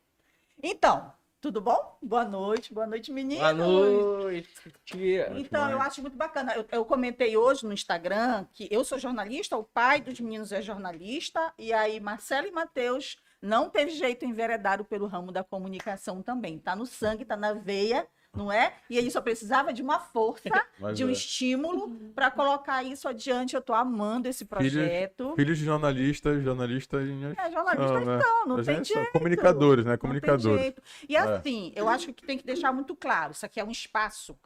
[0.62, 1.10] Então,
[1.46, 1.96] tudo bom?
[2.02, 3.38] Boa noite, boa noite, meninos.
[3.38, 4.50] Boa noite,
[4.84, 5.32] tia.
[5.36, 6.52] Então, eu acho muito bacana.
[6.56, 10.60] Eu, eu comentei hoje no Instagram que eu sou jornalista, o pai dos meninos é
[10.60, 16.58] jornalista, e aí Marcelo e Matheus não teve jeito enveredado pelo ramo da comunicação também.
[16.58, 18.74] Tá no sangue, tá na veia, não é?
[18.90, 20.42] E ele só precisava de uma força,
[20.94, 21.12] de um é.
[21.12, 23.56] estímulo para colocar isso adiante.
[23.56, 25.34] Eu tô amando esse projeto.
[25.34, 27.08] Filhos de jornalistas, jornalistas.
[27.08, 28.18] É, jornalistas Não, né?
[28.22, 29.12] não, não A tem são jeito.
[29.12, 29.92] comunicadores, né?
[29.92, 30.60] Não tem Comunicadores.
[30.60, 30.82] jeito.
[31.08, 34.38] E assim, eu acho que tem que deixar muito claro: isso aqui é um espaço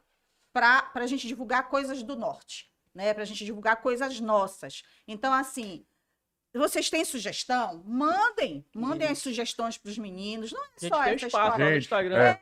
[0.53, 3.13] para a gente divulgar coisas do norte, né?
[3.13, 4.83] Para a gente divulgar coisas nossas.
[5.07, 5.85] Então, assim.
[6.53, 7.81] Vocês têm sugestão?
[7.85, 10.51] Mandem, mandem as sugestões para os meninos.
[10.51, 11.65] Não é A gente só tem essa espaço história.
[11.65, 12.17] no Gente, Instagram.
[12.17, 12.41] é.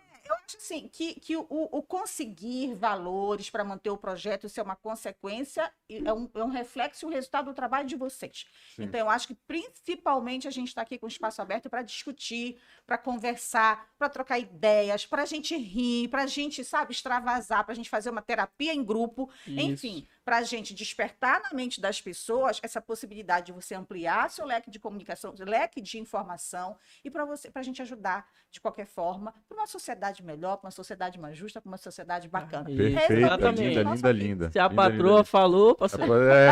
[0.50, 4.76] Acho assim que, que o, o conseguir valores para manter o projeto isso é uma
[4.76, 8.48] consequência, é um, é um reflexo e um resultado do trabalho de vocês.
[8.76, 8.86] Sim.
[8.86, 12.58] Então, eu acho que principalmente a gente está aqui com o espaço aberto para discutir,
[12.84, 17.74] para conversar, para trocar ideias, para a gente rir, para a gente, sabe, extravasar, para
[17.74, 22.00] a gente fazer uma terapia em grupo, enfim, para a gente despertar na mente das
[22.00, 27.26] pessoas essa possibilidade de você ampliar seu leque de comunicação, leque de informação e para
[27.26, 31.20] você, para a gente ajudar de qualquer forma para uma sociedade melhor, para uma sociedade
[31.20, 32.70] mais justa, para uma sociedade bacana.
[32.70, 32.78] Isso.
[32.78, 33.62] Perfeita, Exatamente.
[33.80, 34.52] linda, linda, linda.
[34.52, 36.46] Se a Linda, patroa linda, falou, parceiro, É,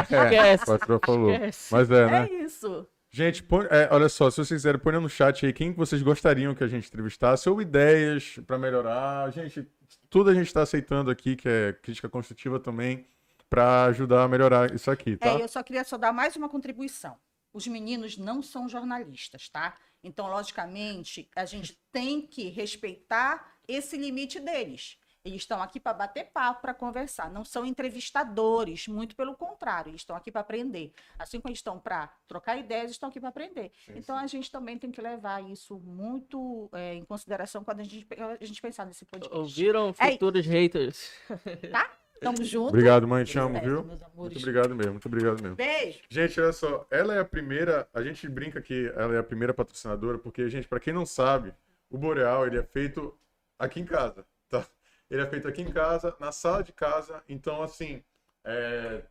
[0.48, 1.30] é, a patroa falou.
[1.32, 1.72] esquece.
[1.76, 2.28] Mas é, né?
[2.32, 2.88] É isso.
[3.12, 6.02] Gente, põe- é, olha só, se vocês quiserem, ponham no chat aí quem que vocês
[6.02, 9.32] gostariam que a gente entrevistasse, ou ideias pra melhorar.
[9.32, 9.68] Gente,
[10.10, 13.06] tudo a gente tá aceitando aqui, que é crítica construtiva também,
[13.50, 15.30] pra ajudar a melhorar isso aqui, tá?
[15.30, 17.18] É, eu só queria só dar mais uma contribuição.
[17.54, 19.76] Os meninos não são jornalistas, tá?
[20.04, 24.98] Então, logicamente, a gente tem que respeitar esse limite deles.
[25.28, 27.30] Eles estão aqui para bater papo, para conversar.
[27.30, 29.90] Não são entrevistadores, muito pelo contrário.
[29.90, 30.94] Eles estão aqui para aprender.
[31.20, 33.72] Assim como eles estão para trocar ideias, estão aqui para aprender.
[33.86, 34.24] Sim, então, sim.
[34.24, 38.08] a gente também tem que levar isso muito é, em consideração quando a gente,
[38.40, 39.38] a gente pensar nesse podcast.
[39.38, 41.12] Ouviram É futuros haters?
[42.22, 42.70] Tamo junto.
[42.70, 43.84] Obrigado, mãe, te amo, viu?
[43.84, 44.16] meus amores.
[44.16, 45.56] Muito obrigado mesmo, muito obrigado mesmo.
[45.56, 46.00] Beijo.
[46.10, 49.54] Gente, olha só, ela é a primeira, a gente brinca que ela é a primeira
[49.54, 51.54] patrocinadora, porque, gente, pra quem não sabe,
[51.90, 53.18] o Boreal, ele é feito
[53.58, 54.66] aqui em casa, tá?
[55.10, 58.04] Ele é feito aqui em casa, na sala de casa, então, assim,
[58.44, 59.02] é,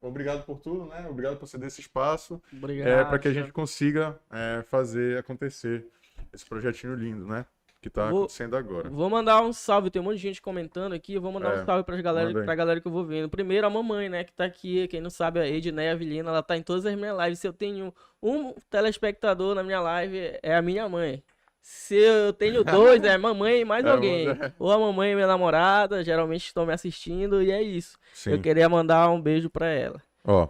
[0.00, 1.06] obrigado por tudo, né?
[1.08, 2.88] Obrigado por ceder esse espaço, Obrigado.
[2.88, 5.86] é, para que a gente consiga é, fazer acontecer
[6.32, 7.44] esse projetinho lindo, né?
[7.82, 8.88] Que tá Vou- acontecendo agora.
[8.88, 11.18] Vou mandar um salve, tem um monte de gente comentando aqui.
[11.18, 13.28] Vou mandar É, um salve pras galera, pra galera que eu vou vendo.
[13.28, 14.86] Primeiro, a mamãe, né, que tá aqui.
[14.86, 17.40] Quem não sabe, a Edneia Avilina, ela tá em todas as minhas lives.
[17.40, 17.92] Se eu tenho
[18.22, 21.24] um telespectador na minha live, é a minha mãe.
[21.60, 22.62] Se eu tenho
[23.00, 24.28] dois, é mamãe e mais É, alguém.
[24.60, 27.98] Ou a mamãe e minha namorada, geralmente estão me assistindo, e é isso.
[28.14, 28.30] Sim.
[28.30, 30.00] Eu queria mandar um beijo pra ela.
[30.24, 30.46] Ó,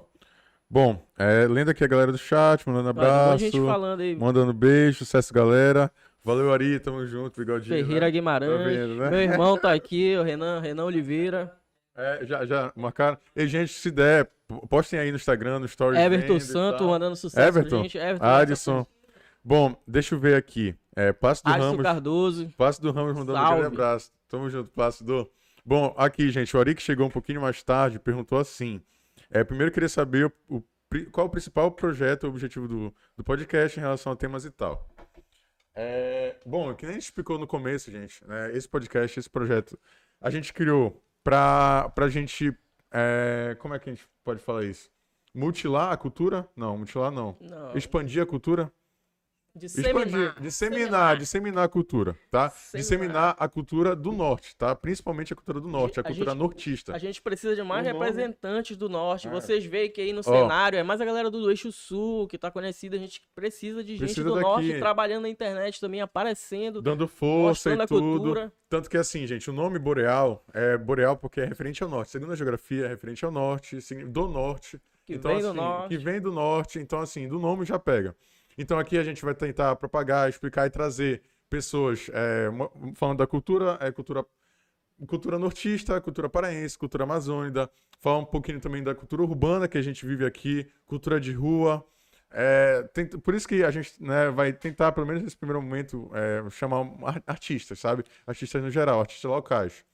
[0.68, 3.38] bom, é, lendo aqui a galera do chat, mandando Olha, um abraço.
[3.38, 4.16] de gente falando aí.
[4.16, 5.90] Mandando beijo, sucesso, galera.
[6.24, 7.76] Valeu, Ari, tamo junto, bigodinho.
[7.76, 8.12] Ferreira né?
[8.12, 8.58] Guimarães.
[8.58, 9.10] Tá vendo, né?
[9.10, 11.52] Meu irmão tá aqui, o Renan, Renan Oliveira.
[11.96, 13.18] É, já, já marcaram.
[13.34, 14.30] E, gente, se der,
[14.68, 16.00] postem aí no Instagram, no Stories.
[16.00, 17.98] Everton Santo mandando sucesso Everton, gente.
[17.98, 18.86] Everton, Adson.
[19.44, 20.74] Bom, deixa eu ver aqui.
[20.94, 21.82] É, Passo do Alisson Ramos.
[21.82, 22.54] Cardoso.
[22.56, 23.60] Passo do Ramos mandando um Salve.
[23.60, 24.12] grande abraço.
[24.28, 25.28] Tamo junto, Plácido.
[25.64, 28.80] Bom, aqui, gente, o Ari que chegou um pouquinho mais tarde perguntou assim.
[29.30, 30.62] É, primeiro eu queria saber o, o
[31.10, 34.91] qual o principal projeto, o objetivo do, do podcast em relação a temas e tal.
[35.74, 39.78] É, bom, que nem a gente explicou no começo, gente, né, esse podcast, esse projeto,
[40.20, 42.56] a gente criou pra, pra gente.
[42.90, 44.90] é, como é que a gente pode falar isso?
[45.34, 46.46] Mutilar a cultura?
[46.54, 47.36] Não, mutilar não.
[47.40, 48.70] Não, Expandir a cultura?
[49.54, 50.06] Disseminar.
[50.06, 52.48] Expandir, disseminar, disseminar a cultura, tá?
[52.48, 52.80] Disseminar.
[52.82, 54.74] Disseminar a cultura do norte, tá?
[54.74, 56.94] Principalmente a cultura do norte, a A cultura gente- nortista.
[56.94, 59.28] A gente precisa de mais O nome- representantes do norte.
[59.28, 59.30] É.
[59.30, 62.50] Vocês veem que aí no cenário é mais a galera do eixo sul que tá
[62.50, 62.96] conhecida.
[62.96, 64.42] A gente precisa de gente Precisa do daqui.
[64.46, 67.88] norte trabalhando na internet também, aparecendo, Dando força e tudo.
[68.18, 68.52] cultura.
[68.68, 72.10] Tanto que assim, gente, o nome boreal é boreal porque é referente ao norte.
[72.10, 73.76] Segundo a geografia, é referente ao norte,
[74.08, 74.80] do norte.
[75.04, 75.88] Que então, vem do assim, norte.
[75.88, 76.78] Que vem do norte.
[76.78, 78.14] Então, assim, do nome já pega.
[78.62, 83.26] Então, aqui a gente vai tentar propagar, explicar e trazer pessoas é, mo- falando da
[83.26, 84.24] cultura, é, cultura,
[85.06, 87.68] cultura nortista, cultura paraense, cultura amazônica,
[88.00, 91.84] falar um pouquinho também da cultura urbana que a gente vive aqui, cultura de rua.
[92.30, 96.10] É, tem- por isso que a gente né, vai tentar, pelo menos nesse primeiro momento,
[96.14, 98.04] é, chamar ar- artistas, sabe?
[98.26, 99.84] Artistas no geral, artistas locais.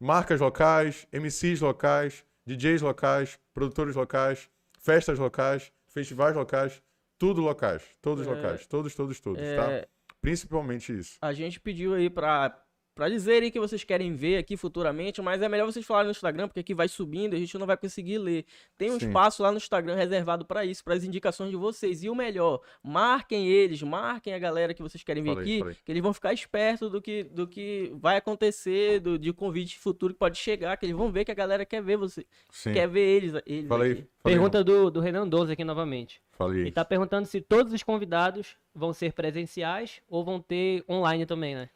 [0.00, 4.48] Marcas locais, MCs locais, DJs locais, produtores locais,
[4.80, 6.82] festas locais, festivais locais,
[7.18, 7.82] tudo locais.
[8.02, 8.66] Todos É, locais.
[8.66, 9.88] Todos, todos, todos, É, tá?
[10.20, 11.18] Principalmente isso.
[11.20, 12.63] A gente pediu aí pra,
[12.94, 16.46] pra dizerem que vocês querem ver aqui futuramente, mas é melhor vocês falarem no Instagram,
[16.48, 18.44] porque aqui vai subindo e a gente não vai conseguir ler.
[18.78, 19.06] Tem um Sim.
[19.08, 22.02] espaço lá no Instagram reservado pra isso, para as indicações de vocês.
[22.04, 25.76] E o melhor, marquem eles, marquem a galera que vocês querem ver Falei, aqui, falei.
[25.84, 30.12] que eles vão ficar espertos do que, do que vai acontecer, do, de convite futuro
[30.12, 32.72] que pode chegar, que eles vão ver que a galera quer ver você, Sim.
[32.72, 34.06] quer ver eles, eles Falei, aqui.
[34.22, 36.22] falei, Pergunta do, do Renan 12 aqui novamente.
[36.32, 36.62] Falei.
[36.62, 41.54] Ele tá perguntando se todos os convidados vão ser presenciais ou vão ter online também,
[41.54, 41.68] né?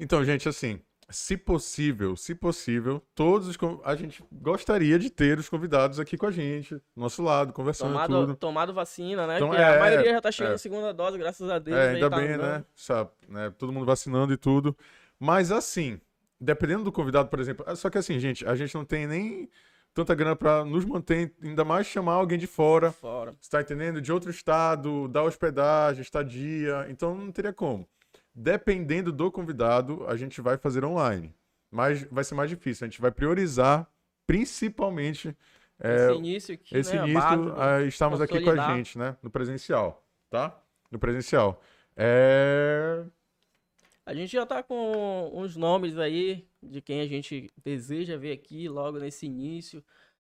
[0.00, 5.48] Então, gente, assim, se possível, se possível, todos os a gente gostaria de ter os
[5.48, 8.36] convidados aqui com a gente, do nosso lado, conversando Tomado, tudo.
[8.36, 9.36] tomado vacina, né?
[9.36, 10.58] Então, é, a maioria já tá chegando é.
[10.58, 11.76] segunda dose, graças a Deus.
[11.76, 12.48] É, aí ainda tá bem, andando.
[12.48, 12.64] né?
[12.74, 13.52] Sabe, né?
[13.58, 14.74] Todo mundo vacinando e tudo.
[15.18, 16.00] Mas assim,
[16.40, 17.64] dependendo do convidado, por exemplo.
[17.68, 19.50] ah, Só que assim, gente, a gente não tem nem
[19.92, 22.90] tanta grana pra nos manter, ainda mais chamar alguém de fora.
[22.92, 23.34] Fora.
[23.38, 24.00] Você tá entendendo?
[24.00, 26.86] De outro estado, dar hospedagem, estadia.
[26.88, 27.86] Então não teria como.
[28.34, 31.34] Dependendo do convidado, a gente vai fazer online.
[31.70, 32.84] Mas vai ser mais difícil.
[32.84, 33.88] A gente vai priorizar,
[34.26, 35.36] principalmente,
[35.78, 37.00] é, esse início aqui, esse né?
[37.00, 39.16] a início, base ah, estamos aqui com a gente, né?
[39.22, 40.62] No presencial, tá?
[40.90, 41.62] No presencial.
[41.96, 43.04] É...
[44.04, 48.68] A gente já tá com uns nomes aí de quem a gente deseja ver aqui
[48.68, 49.82] logo nesse início.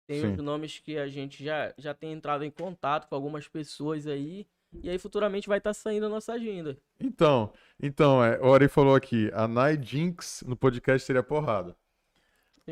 [0.08, 0.28] Tem Sim.
[0.28, 4.48] uns nomes que a gente já, já tem entrado em contato com algumas pessoas aí.
[4.82, 6.78] E aí futuramente vai estar saindo a nossa agenda.
[7.00, 11.76] Então, então, é, o Ari falou aqui, a Nai Jinx no podcast seria porrada.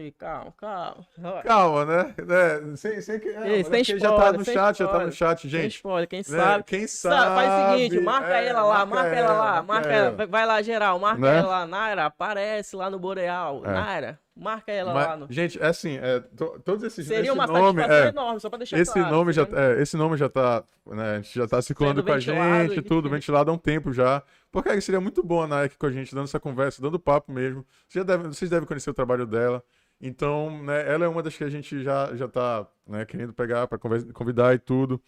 [0.02, 1.06] E calma, calma.
[1.44, 2.16] Calma, né?
[2.26, 2.76] né?
[2.78, 4.78] Sem, sem, que- é, Ei, mas sem é porque já tá spoiler, no sem chat,
[4.80, 5.14] já tá no spoiler.
[5.14, 5.76] chat, Sem gente.
[5.76, 6.24] spoiler, quem né?
[6.24, 6.64] sabe.
[6.64, 7.36] Quem Sa- sabe.
[7.36, 10.08] Faz o seguinte, marca é, ela lá, marca ela lá, marca ela.
[10.18, 10.26] ela.
[10.28, 11.38] Vai- lá, geral, marca Né?
[11.40, 11.68] ela lá.
[11.68, 13.62] Naira, aparece lá no Boreal.
[13.66, 13.72] É.
[13.74, 15.18] Naira, marca ela Mas, lá.
[15.18, 15.28] No...
[15.30, 18.58] Gente, é assim, é, to- todos esses Seria esse uma nome, é, enorme, só pra
[18.60, 19.10] deixar esse claro.
[19.12, 22.20] nome já, é, esse nome já tá, né, a gente já tá circulando com a
[22.20, 24.24] gente, tudo ventilado há um tempo já.
[24.52, 27.64] Porque seria muito bom a Nike com a gente, dando essa conversa, dando papo mesmo.
[27.88, 29.64] Vocês, já devem, vocês devem conhecer o trabalho dela.
[30.02, 33.68] Então, né, ela é uma das que a gente já, já tá né, querendo pegar
[33.68, 33.78] para
[34.14, 35.02] convidar e tudo.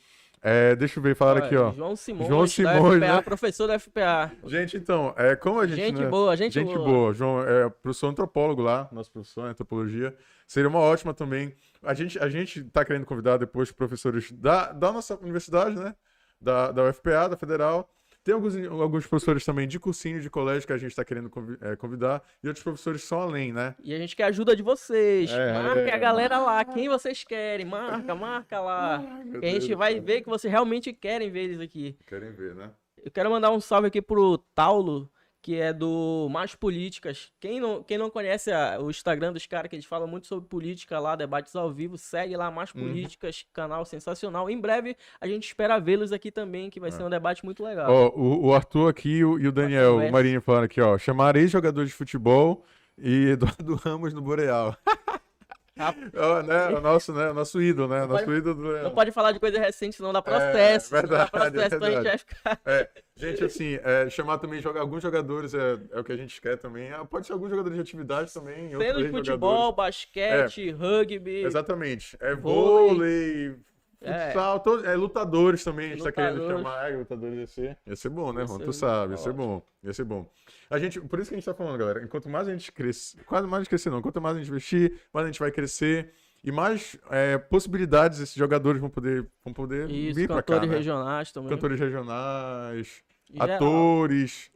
[0.44, 1.72] É, deixa eu ver, falar aqui, ó.
[1.72, 3.22] João Simões, João da Simões, FPA, né?
[3.22, 4.32] professor da FPA.
[4.46, 5.80] Gente, então, é, como a gente.
[5.80, 6.84] Gente né, boa, gente, Gente boa.
[6.84, 7.14] boa.
[7.14, 10.16] João é professor antropólogo lá, nosso professor em antropologia.
[10.48, 11.54] Seria uma ótima também.
[11.84, 15.96] A gente, a gente tá querendo convidar depois professores da, da nossa universidade, né?
[16.42, 17.88] Da, da UFPA, da Federal.
[18.24, 21.76] Tem alguns, alguns professores também de cursinho, de colégio que a gente tá querendo é,
[21.76, 22.22] convidar.
[22.44, 23.76] E outros professores só além, né?
[23.84, 25.32] E a gente quer a ajuda de vocês.
[25.32, 25.94] É, marca é.
[25.94, 27.66] a galera lá, quem vocês querem.
[27.66, 29.04] Marca, marca lá.
[29.40, 31.98] Que a gente vai ver que vocês realmente querem ver eles aqui.
[32.06, 32.70] Querem ver, né?
[33.04, 35.10] Eu quero mandar um salve aqui pro Taulo,
[35.42, 37.32] que é do Mais Políticas.
[37.40, 40.48] Quem não, quem não conhece a- o Instagram dos caras, que eles falam muito sobre
[40.48, 42.82] política lá, debates ao vivo, segue lá Mais Uhum.
[42.88, 44.50] Políticas, canal sensacional.
[44.50, 46.92] Em breve a gente espera vê-los aqui também, que vai É.
[46.92, 47.92] ser um debate muito legal.
[47.92, 50.98] Ó, o, o Arthur aqui e o, e o Daniel, o Marinho falando aqui, ó.
[50.98, 52.64] Chamar ex-jogador de futebol
[52.98, 54.76] e Eduardo Ramos no Boreal.
[55.78, 56.12] Rapaz.
[56.16, 58.04] Ó, né, o nosso, né, o nosso ídolo, né?
[58.04, 58.84] O nosso pode- ídolo.
[58.84, 60.90] Não pode falar de coisa recente, senão dá processo.
[60.90, 62.62] senão dá É, verdade, processo, a gente vai ficar.
[62.66, 66.40] É, gente, assim, é, chamar também joga- alguns jogadores é, é o que a gente
[66.42, 66.92] quer também.
[66.92, 68.70] Ah, pode ser alguns jogadores de atividade também.
[68.78, 71.44] Sendo de futebol, basquete, rugby.
[71.46, 72.18] Exatamente.
[72.20, 73.50] É vôlei.
[73.50, 73.56] vôlei,
[74.02, 74.26] É.
[74.28, 76.64] futsal, todos- é, lutadores também, a gente tá querendo Lutadores.
[76.64, 78.58] chamar, é, lutadores ia ser, ia ser bom, né, Ron?
[78.60, 80.28] Tu sabe, ia ser bom, ia ser bom.
[80.72, 83.18] A gente, por isso que a gente tá falando, galera, enquanto mais a gente cresce,
[83.26, 85.52] quase mais a gente crescer não, quanto mais a gente investir, mais a gente vai
[85.52, 90.54] crescer e mais é, possibilidades esses jogadores vão poder, vão poder Isso, vir pra cá,
[90.54, 90.78] cantores né?
[90.78, 91.50] regionais também.
[91.52, 93.58] Cantores regionais, Em geral.
[93.58, 94.50] atores,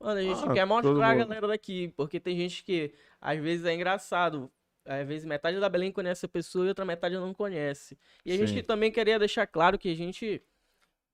[0.00, 3.66] Mano, a gente Ah, quer mostrar a galera daqui, porque tem gente que, às vezes,
[3.66, 4.50] é engraçado.
[4.86, 7.98] Às vezes, metade da Belém conhece a pessoa e outra metade não conhece.
[8.24, 8.46] E a Sim.
[8.46, 10.40] gente também queria deixar claro que a gente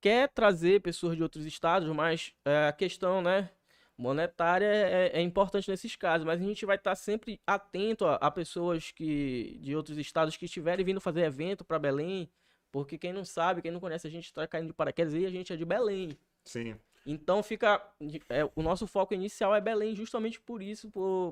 [0.01, 3.51] quer trazer pessoas de outros estados, mas é, a questão, né,
[3.97, 6.27] monetária é, é importante nesses casos.
[6.27, 10.45] Mas a gente vai estar sempre atento a, a pessoas que de outros estados que
[10.45, 12.31] estiverem vindo fazer evento para Belém,
[12.73, 15.31] porque quem não sabe, quem não conhece a gente está caindo de paraquedas e a
[15.31, 16.19] gente é de Belém.
[16.45, 16.77] sim.
[17.07, 17.83] Então fica.
[18.31, 21.31] é, o nosso foco inicial é Belém, justamente por isso, por,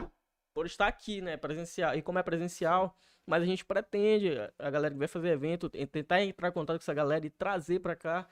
[0.52, 1.36] por estar aqui, né?
[1.36, 1.96] Presencial.
[1.96, 2.94] E como é presencial,
[3.26, 6.82] mas a gente pretende, a galera que vai fazer evento, tentar entrar em contato com
[6.82, 8.28] essa galera e trazer pra cá.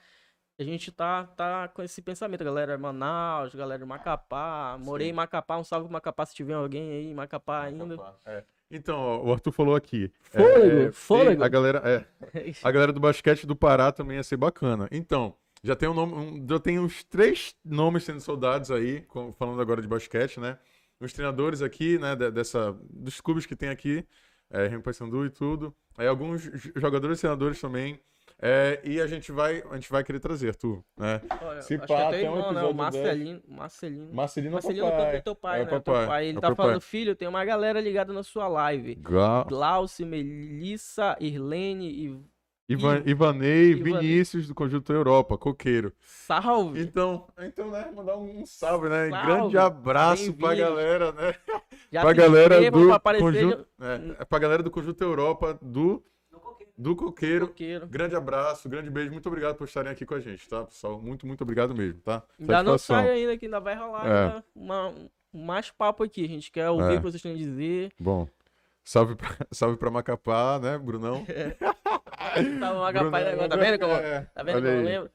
[0.59, 2.77] A gente tá, tá com esse pensamento, galera.
[2.77, 4.77] Manaus, galera de Macapá.
[4.79, 5.11] Morei Sim.
[5.11, 7.97] em Macapá, um salve pro Macapá se tiver alguém aí em Macapá ainda.
[8.25, 8.43] É.
[8.69, 10.11] Então, ó, o Arthur falou aqui.
[10.21, 11.43] Fôlego, é, fôlego.
[11.43, 12.05] A galera, é,
[12.63, 14.87] a galera do basquete do Pará também ia ser bacana.
[14.91, 19.33] Então, já tem um nome, um- já tem uns três nomes sendo soldados aí, com-
[19.33, 20.57] falando agora de basquete, né?
[20.99, 24.05] Os treinadores aqui, né, de- dessa, dos clubes que tem aqui,
[24.49, 25.75] é, Remo Paysandu e tudo.
[25.97, 26.43] Aí alguns
[26.75, 27.99] jogadores e treinadores também.
[28.43, 31.21] É, e a gente vai, a gente vai querer trazer, Arthur, né?
[31.43, 32.41] Olha, Se pá, até um né?
[32.41, 33.41] episódio O Marcelino.
[33.47, 34.13] Marcelino.
[34.13, 35.15] Marcelino, é o Marcelino papai.
[35.15, 35.69] é teu pai, É né?
[35.69, 36.25] Teu papai, pai.
[36.25, 36.65] é Ele o tá papai.
[36.65, 38.95] falando, filho, tem uma galera ligada na sua live.
[38.95, 42.31] Gla- Glaucio, Melissa, Irlene e
[42.73, 45.91] Ivan, Ivanei, Ivan- Vinícius do Conjunto Europa, coqueiro.
[45.99, 46.81] Salve!
[46.81, 49.09] Então, então, né, mandar um salve, né?
[49.09, 49.25] Salve.
[49.27, 51.35] Grande abraço pra galera, né?
[51.91, 53.67] Já pra galera do pra aparecer conjunto,
[54.17, 56.01] é, pra galera do Conjunto Europa do
[56.81, 57.47] do Coqueiro.
[57.47, 57.85] coqueiro.
[57.87, 60.99] Grande abraço, grande beijo, muito obrigado por estarem aqui com a gente, tá, pessoal?
[61.01, 62.23] Muito, muito obrigado mesmo, tá?
[62.39, 64.23] Ainda não sai ainda, que ainda vai rolar É.
[64.23, 64.89] ainda uma,
[65.33, 66.25] um mais papo aqui.
[66.25, 66.95] A gente quer ouvir É.
[66.95, 67.91] o que vocês têm a dizer.
[67.99, 68.27] Bom.
[68.83, 71.23] Salve pra, salve pra Macapá, né, Brunão?
[72.31, 72.39] Tá
[72.73, 75.09] uma Brunão, capaz agora, tá vendo como, é, tá vendo como eu lembro?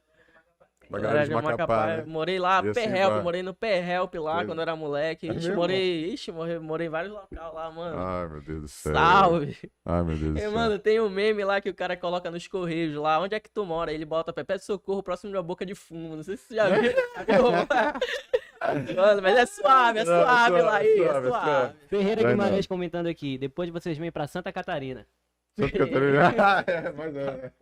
[0.91, 2.05] Galera de Macapá, né?
[2.07, 3.23] Morei lá, E assim Perhelp, vai.
[3.23, 5.29] morei no Perhelp lá quando eu era moleque.
[5.29, 5.57] É Ixi, mesmo?
[5.57, 7.99] morei, ixi, morei, morei em vários locais lá, mano.
[7.99, 8.95] Ai, meu Deus do céu.
[8.95, 9.59] Salve!
[9.85, 10.53] Ai, meu Deus do céu.
[10.53, 13.21] mano, tem um meme lá que o cara coloca nos correios lá.
[13.21, 13.93] Onde é que tu mora?
[13.93, 16.17] Ele bota Pepe de Socorro próximo de uma boca de fumo.
[16.17, 16.93] Não sei se você já viu.
[18.97, 21.75] mano, mas é suave, é Não, suave lá aí, é suave, suave.
[21.89, 23.39] Ferreira Guimarães comentando aqui.
[23.39, 25.07] Depois vocês vêm pra Santa Catarina.
[25.59, 26.31] Santa Catarina.
[26.67, 27.53] é, mas é.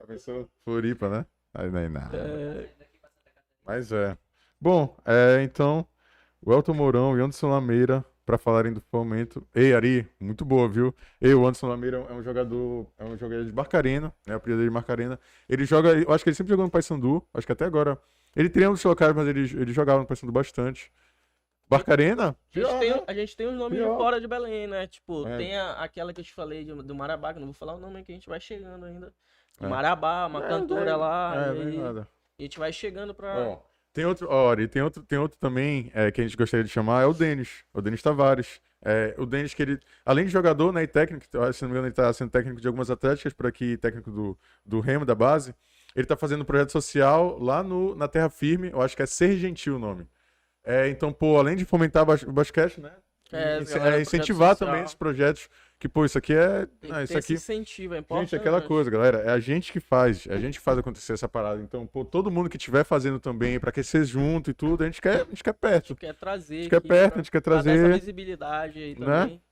[0.00, 1.26] A pessoa Floripa, né?
[1.58, 2.16] Aí é nada.
[2.16, 2.68] É,
[3.64, 4.16] Mas é.
[4.60, 5.86] Bom, é, então,
[6.42, 9.46] o Elton Mourão e Anderson Lameira, pra falarem do fomento.
[9.54, 10.94] Ei, Ari, muito boa, viu?
[11.20, 14.34] Ei, o Anderson Lameira é um jogador, é um jogador de Barcarena, né?
[14.34, 15.18] O apelido de Barcarena.
[15.48, 17.98] Ele joga, eu acho que ele sempre jogou no Paysandu, acho que até agora.
[18.34, 20.92] Ele treina nos locais, mas ele, ele jogava no Paysandu bastante.
[21.68, 22.28] Barcarena?
[22.28, 23.02] A gente, Pior, tem, né?
[23.06, 23.90] a gente tem os nomes Pior.
[23.92, 24.86] de fora de Belém, né?
[24.86, 25.36] Tipo, É.
[25.36, 27.80] tem a- aquela que eu te falei de- do Marabá, que não vou falar o
[27.80, 29.12] nome que a gente vai chegando ainda.
[29.60, 29.66] É.
[29.66, 31.46] Marabá, uma É, cantora é, lá.
[31.48, 32.08] É, e, bem nada.
[32.38, 33.34] a gente vai chegando pra.
[33.38, 33.58] Ó,
[33.92, 36.70] tem outro, ó, e tem outro, tem outro também é, que a gente gostaria de
[36.70, 38.60] chamar, é o Denis, o Denis Tavares.
[38.84, 41.86] É, o Denis que ele, além de jogador, né, e técnico, se não me engano
[41.86, 45.54] ele tá sendo técnico de algumas atléticas, por aqui, técnico do, do Remo, da base,
[45.96, 49.06] ele tá fazendo um projeto social lá no, na Terra Firme, eu acho que é
[49.06, 50.06] Ser Gentil o nome.
[50.62, 52.92] É, então, pô, além de fomentar bas- o basquete, né,
[53.32, 57.34] É, e- é, incentivar também esses projetos, que, pô, isso aqui é, ah, isso aqui
[57.34, 58.30] incentivo, é importante.
[58.30, 59.18] Gente, aquela coisa, galera.
[59.18, 60.26] É a gente que faz.
[60.26, 61.60] É a gente que faz acontecer essa parada.
[61.62, 65.02] Então, pô, todo mundo que estiver fazendo também, pra aquecer junto e tudo, a gente
[65.02, 65.88] quer, a gente quer A perto.
[65.88, 66.54] gente quer trazer.
[66.54, 67.94] A gente quer perto, pra- a gente quer pra dar essa trazer.
[68.00, 69.06] visibilidade aí né?
[69.06, 69.42] também.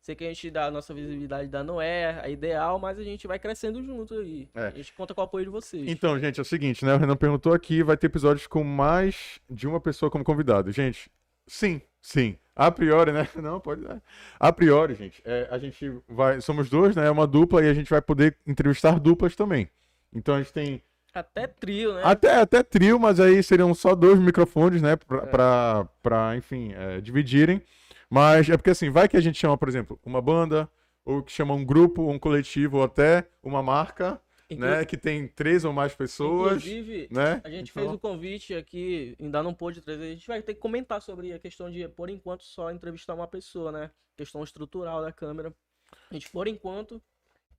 [0.00, 3.04] Sei que a gente dá a nossa visibilidade da não é a ideal, mas a
[3.04, 4.48] gente vai crescendo junto aí.
[4.52, 4.66] É.
[4.66, 5.84] A gente conta com o apoio de vocês.
[5.86, 6.92] Então, gente, é o seguinte, né?
[6.94, 10.72] O Renan perguntou aqui, vai ter episódios com mais de uma pessoa como convidado.
[10.72, 11.08] Gente,
[11.46, 12.36] sim, sim.
[12.54, 13.28] A priori, né?
[13.42, 13.82] Não, pode.
[13.82, 14.00] né?
[14.38, 16.40] A priori, gente, é, a gente vai.
[16.40, 17.06] Somos dois, né?
[17.06, 19.68] É uma dupla e a gente vai poder entrevistar duplas também.
[20.14, 20.82] Então a gente tem
[21.14, 22.02] Até trio, né?
[22.04, 24.96] Até, até trio, mas aí seriam só dois microfones, né?
[24.96, 27.62] Pra, pra, pra, enfim, é, dividirem.
[28.10, 30.68] Mas é porque assim, vai que a gente chama, por exemplo, uma banda,
[31.04, 34.20] ou que chama um grupo, um coletivo, ou até uma marca,
[34.60, 34.84] Né?
[34.84, 37.40] Que tem três ou mais pessoas, Inclusive, né?
[37.44, 40.04] a gente Então, fez o convite aqui, ainda não pôde trazer.
[40.04, 43.26] A gente vai ter que comentar sobre a questão de, por enquanto, só entrevistar uma
[43.26, 43.90] pessoa, né?
[44.16, 45.54] Questão estrutural da câmera.
[46.10, 47.02] A gente, por enquanto,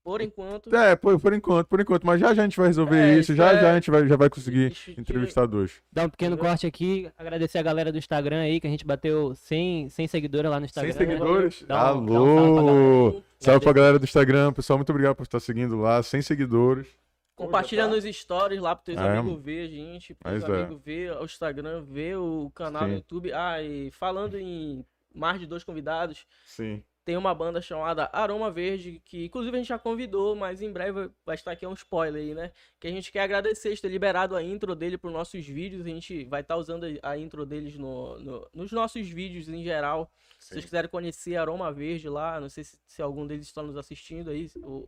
[0.03, 0.75] Por enquanto.
[0.75, 2.05] É, por, por enquanto, por enquanto.
[2.05, 3.33] Mas já já a gente vai resolver É, isso.
[3.33, 5.81] Já é- já a gente vai, já vai conseguir entrevistar dois.
[5.91, 6.49] Dar um pequeno Entendeu?
[6.49, 10.51] corte aqui, agradecer a galera do Instagram aí, que a gente bateu 100, 100 seguidores
[10.51, 10.93] lá no Sem Instagram.
[10.93, 11.11] né?
[11.17, 11.63] seguidores?
[11.65, 13.11] Dá um- dá um salve pra Alô!
[13.11, 13.23] galera.
[13.39, 14.51] Salve pra galera do Instagram.
[14.53, 16.03] Pessoal, muito obrigado por estar seguindo lá.
[16.03, 16.87] Sem seguidores.
[17.35, 19.17] Compartilha nos stories lá pros teus É.
[19.17, 20.47] amigos ver a gente, pros Mas é.
[20.63, 22.89] amigos ver o Instagram, ver o canal Sim.
[22.89, 23.33] do YouTube.
[23.33, 24.85] Ah, e falando em
[25.15, 26.83] mais de dois convidados, Sim.
[27.05, 31.09] Tem uma banda chamada Aroma Verde, que inclusive a gente já convidou, mas em breve
[31.25, 32.51] vai estar aqui um spoiler aí, né?
[32.79, 35.85] Que a gente quer agradecer eles ter liberado a intro dele para nossos vídeos.
[35.85, 40.09] A gente vai estar usando a intro deles no, no- nos nossos vídeos em geral.
[40.39, 43.75] Se vocês quiserem conhecer Aroma Verde lá, não sei se, se algum deles está nos
[43.77, 44.87] assistindo aí, o,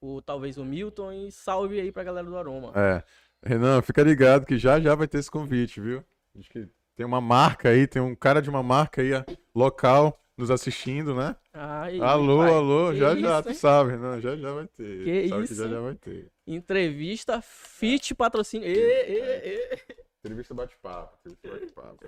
[0.00, 2.72] o- talvez o Milton, e salve aí pra galera do Aroma.
[2.76, 3.02] É.
[3.42, 6.04] Renan, fica ligado que já já vai ter esse convite, viu?
[6.38, 9.10] Acho que tem uma marca aí, tem um cara de uma marca aí,
[9.54, 11.36] local, nos assistindo, né?
[11.52, 13.54] Ai, alô, pai, alô, que já isso, já, tu hein?
[13.54, 15.04] sabe, Renan, já já vai ter.
[15.04, 16.32] Que sabe isso, que já já vai ter.
[16.46, 18.66] Entrevista Fit Patrocínio.
[18.66, 19.96] Ê, ê, ê.
[20.18, 22.06] Entrevista bate-papo, entrevista bate-papo.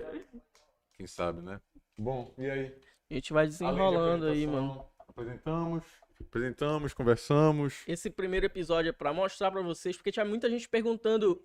[0.93, 1.61] Quem sabe, né?
[1.97, 2.75] Bom, e aí?
[3.09, 4.85] A gente vai desenrolando aí, mano.
[5.07, 5.83] Apresentamos,
[6.19, 7.83] apresentamos, conversamos.
[7.87, 11.43] Esse primeiro episódio é pra mostrar pra vocês, porque tinha muita gente perguntando.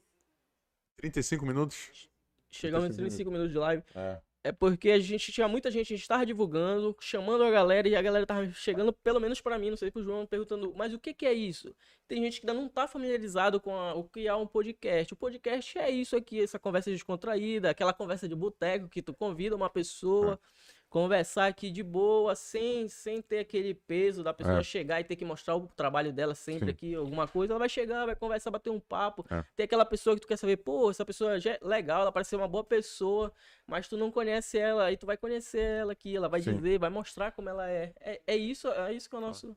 [0.96, 2.08] 35 minutos?
[2.50, 3.82] Chegamos em 35 35 minutos de live.
[3.94, 4.20] É.
[4.48, 7.94] É porque a gente tinha muita gente, a gente tava divulgando, chamando a galera, e
[7.94, 10.98] a galera tava chegando, pelo menos pra mim, não sei pro João, perguntando, mas o
[10.98, 11.74] que que é isso?
[12.06, 15.12] Tem gente que ainda não tá familiarizado com a- o que é um podcast.
[15.12, 19.54] O podcast é isso aqui, essa conversa descontraída, aquela conversa de boteco que tu convida
[19.54, 20.40] uma pessoa,
[20.88, 24.62] conversar aqui de boa, sem, sem ter aquele peso da pessoa É.
[24.62, 26.70] chegar e ter que mostrar o trabalho dela sempre Sim.
[26.70, 27.52] aqui, alguma coisa.
[27.52, 29.24] Ela vai chegar, vai conversar, bater um papo.
[29.30, 29.44] É.
[29.54, 32.30] Tem aquela pessoa que tu quer saber, pô, essa pessoa já é legal, ela parece
[32.30, 33.32] ser uma boa pessoa,
[33.66, 36.54] mas tu não conhece ela, aí tu vai conhecer ela aqui, ela vai Sim.
[36.54, 37.92] dizer, vai mostrar como ela é.
[38.00, 39.56] É, é isso, é isso que é o nosso.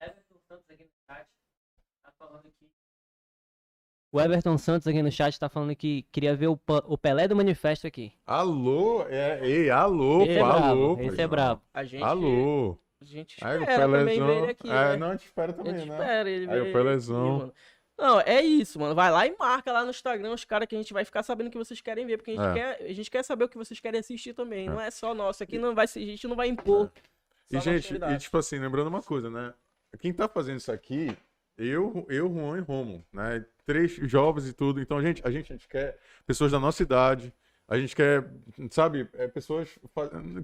[0.00, 1.26] Everton Santos aqui no chat
[2.02, 2.70] tá falando que
[4.10, 7.36] O Everton Santos aqui no chat tá falando que queria ver o, o Pelé do
[7.36, 8.12] Manifesto aqui.
[8.26, 9.04] Alô?
[9.08, 10.56] É, ei, alô, Esse é pô, alô.
[10.60, 11.62] brabo, pô, esse é brabo.
[11.74, 12.78] A gente, Alô.
[13.00, 14.96] a gente Aí o espera também ele aqui, é, né?
[14.96, 15.94] não, a gente espera A também, gente né?
[15.98, 17.26] espera ele Aí o ver Pelezão.
[17.28, 17.54] aqui, mano.
[17.98, 18.94] Não, é isso, mano.
[18.94, 21.50] Vai lá e marca lá no Instagram os caras que a gente vai ficar sabendo
[21.50, 22.54] que vocês querem ver, porque a gente, É.
[22.54, 24.68] quer, a gente quer saber o que vocês querem assistir também.
[24.68, 24.70] É.
[24.70, 25.42] Não é só nosso.
[25.42, 26.90] Aqui não vai a gente não vai impor.
[27.50, 29.52] E, só gente, e tipo assim, lembrando uma coisa, né?
[29.98, 31.14] Quem tá fazendo isso aqui,
[31.58, 33.44] eu, eu Juan e Romo, né?
[33.66, 34.80] Três jovens e tudo.
[34.80, 37.34] Então, a gente, a gente, a gente quer pessoas da nossa idade,
[37.66, 38.30] a gente quer,
[38.70, 39.68] sabe, é, pessoas.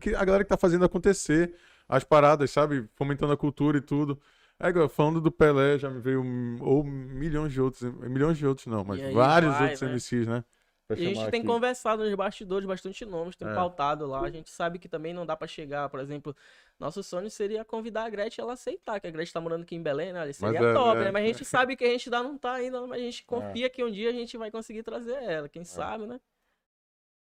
[0.00, 1.54] Que, a galera que tá fazendo acontecer
[1.88, 2.86] as paradas, sabe?
[2.96, 4.20] Fomentando a cultura e tudo.
[4.58, 6.22] É, falando do Pelé, já me veio
[6.60, 9.94] ou milhões de outros, milhões de outros não, mas vários vai, outros né?
[9.94, 10.44] MCs, né?
[10.90, 11.46] E a gente tem aqui.
[11.48, 13.54] conversado nos bastidores bastante nomes, tem É.
[13.54, 14.20] pautado lá.
[14.20, 16.36] A gente sabe que também não dá pra chegar, por exemplo,
[16.78, 19.82] nosso sonho seria convidar a Gretchen ela aceitar, que a Gretchen tá morando aqui em
[19.82, 20.30] Belém, né?
[20.32, 21.04] Seria é, top, é.
[21.04, 21.10] né?
[21.10, 23.24] Mas a gente sabe que a gente não tá ainda, mas a gente
[23.64, 25.48] confia que um dia a gente vai conseguir trazer ela, É.
[25.48, 26.20] quem sabe, né?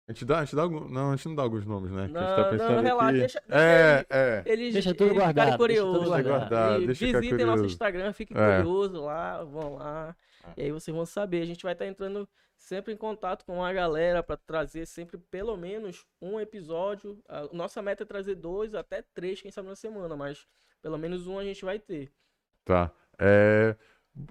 [0.08, 0.88] A gente dá, a gente dá algum...
[0.88, 2.08] Não, a gente não dá alguns nomes, né?
[2.08, 3.18] que a gente Não, tá não, pensando relaxa, aqui.
[3.18, 4.42] deixa- deixa é, é.
[4.44, 6.22] Eles, Deixa tudo eles guardado, ficarem deixa tudo né?
[6.24, 7.64] guardado, E deixa visitem nosso curioso.
[7.66, 8.56] Instagram, fiquem É.
[8.56, 10.16] curiosos lá, vão lá.
[10.56, 11.42] E aí vocês vão saber.
[11.42, 12.28] A gente vai estar entrando
[12.72, 17.22] sempre em contato com a galera para trazer sempre pelo menos um episódio.
[17.28, 20.46] A nossa meta é trazer dois até três, quem sabe na semana, mas
[20.80, 22.10] pelo menos um a gente vai ter.
[22.64, 22.90] Tá.
[23.18, 23.76] É...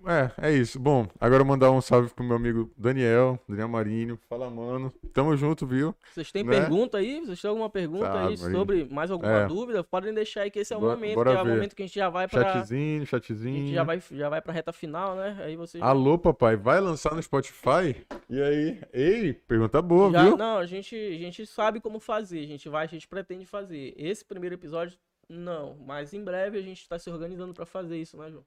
[0.05, 0.79] é, é isso.
[0.79, 4.19] Bom, agora eu mandar um salve pro meu amigo Daniel, Daniel Marinho.
[4.29, 4.93] Fala, mano.
[5.13, 5.95] Tamo junto, viu?
[6.13, 6.59] Vocês têm Né?
[6.59, 7.19] pergunta aí?
[7.21, 8.57] Vocês têm alguma pergunta aí Sabe, aí.
[8.59, 9.47] sobre mais alguma É.
[9.47, 9.83] dúvida?
[9.83, 11.81] Podem deixar aí que esse é o Bora- momento, bora que é o momento que
[11.81, 13.57] a gente já vai para Chatzinho, a chatzinho.
[13.67, 15.37] gente já vai já vai para reta final, né?
[15.43, 17.95] Aí vocês Alô, papai, vai lançar no Spotify?
[18.29, 18.79] E aí?
[18.93, 20.37] Ei, pergunta boa, Já- viu?
[20.37, 23.93] não, a gente, a gente sabe como fazer, a gente vai, a gente pretende fazer.
[23.97, 28.15] Esse primeiro episódio, não, mas em breve a gente tá se organizando pra fazer isso,
[28.17, 28.45] né, João?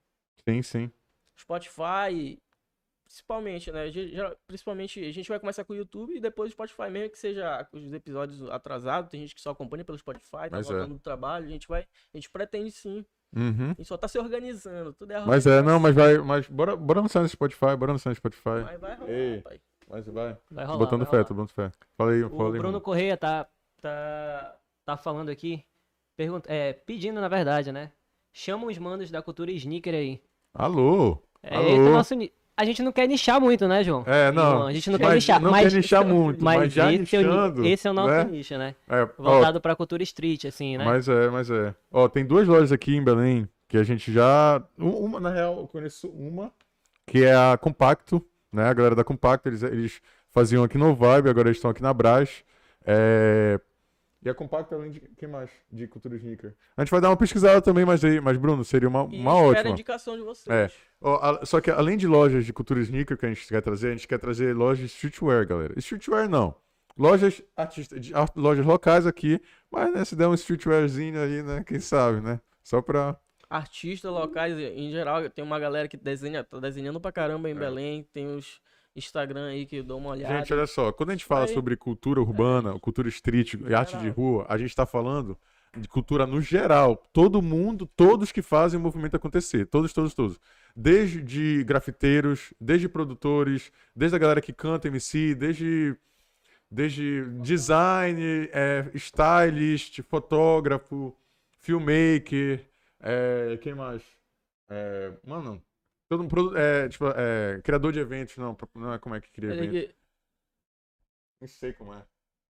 [0.48, 0.90] Sim, sim.
[1.38, 2.38] Spotify,
[3.04, 3.84] principalmente, né?
[4.46, 7.66] Principalmente, a gente vai começar com o YouTube e depois o Spotify, mesmo que seja
[7.72, 10.62] os episódios atrasados, tem gente que só acompanha pelo Spotify, tá é.
[10.62, 11.82] voltando do trabalho, a gente vai,
[12.12, 13.04] a gente pretende sim.
[13.36, 13.70] Uhum.
[13.70, 16.18] A gente só tá se organizando, tudo é Mas é, não, mas vai.
[16.18, 18.62] Mas bora, bora lançar no Spotify, bora lançar no Spotify.
[18.64, 19.42] Mas vai rolar, Ei.
[19.42, 19.60] pai.
[19.88, 20.38] Mas vai.
[20.50, 20.78] Vai Tô rolar.
[20.78, 21.24] botando vai fé, rolar.
[21.24, 21.72] tô botando fé.
[21.96, 22.52] Fala aí, O fala aí.
[22.52, 22.80] Bruno mano.
[22.80, 23.48] Correia tá,
[23.80, 25.64] tá, tá falando aqui,
[26.16, 27.92] pergunta, é, pedindo na verdade, né?
[28.32, 30.22] Chama os manos da cultura sneaker aí.
[30.54, 31.23] Alô?
[31.44, 31.76] É Alô?
[31.76, 32.14] o nosso
[32.56, 34.04] A gente não quer nichar muito, né, João?
[34.06, 34.50] É, não.
[34.50, 37.16] João, a gente não quer mas nichar, Não mas, quer nichar muito, mas, já esse,
[37.16, 37.66] é o, nichando.
[37.66, 38.24] esse é o nosso né?
[38.24, 38.74] nicho, né?
[38.88, 40.84] É, ó, Voltado pra cultura street, assim, né?
[40.84, 41.74] Mas é, mas é.
[41.92, 44.62] Ó, tem duas lojas aqui em Belém que a gente já.
[44.78, 46.52] um- Uma, na real, eu conheço uma,
[47.06, 48.64] que é a Compacto, né?
[48.68, 51.92] A galera da Compacto, eles, eles faziam aqui no Vibe, agora eles estão aqui na
[51.92, 52.44] Brás.
[52.86, 53.58] É,
[54.24, 55.00] E é compacto além de.
[55.18, 55.50] Quem mais?
[55.70, 56.54] De cultura sneaker.
[56.76, 59.32] A gente vai dar uma pesquisada também, mas aí, mas Bruno, seria uma, E uma
[59.32, 59.70] a ótima.
[59.70, 60.48] indicação de vocês.
[60.48, 60.70] É.
[61.02, 63.92] A- só que além de lojas de cultura sneaker que a gente quer trazer, a
[63.92, 65.74] gente quer trazer lojas de streetwear, galera.
[65.78, 66.54] Streetwear não.
[66.96, 71.62] Lojas artista, de, lojas locais aqui, mas né, se der um streetwearzinho aí, né?
[71.66, 72.40] Quem sabe, né?
[72.62, 73.18] Só pra.
[73.50, 77.58] Artistas locais, em geral, tem uma galera que desenha, tá desenhando pra caramba em É.
[77.58, 78.08] Belém.
[78.12, 78.60] Tem os
[78.96, 80.38] Instagram aí que eu dou uma olhada.
[80.38, 83.96] Gente, olha só, quando a gente fala Aí- sobre cultura urbana, cultura street e arte
[83.98, 85.36] de rua, a gente tá falando
[85.76, 86.96] de cultura no geral.
[87.12, 89.66] Todo mundo, todos que fazem o movimento acontecer.
[89.66, 90.38] Todos, todos, todos.
[90.76, 95.96] Desde de grafiteiros, desde produtores, desde a galera que canta MC, desde,
[96.70, 98.20] desde design,
[98.52, 101.12] é, stylist, fotógrafo,
[101.58, 102.64] filmmaker,
[103.00, 104.02] é, quem mais?
[104.68, 105.60] É, mano,
[106.08, 109.30] todo um produ- é, tipo, é, criador de eventos, não, não é como é que
[109.30, 109.88] cria Ele evento.
[109.88, 109.94] que
[111.40, 112.02] Não sei como é.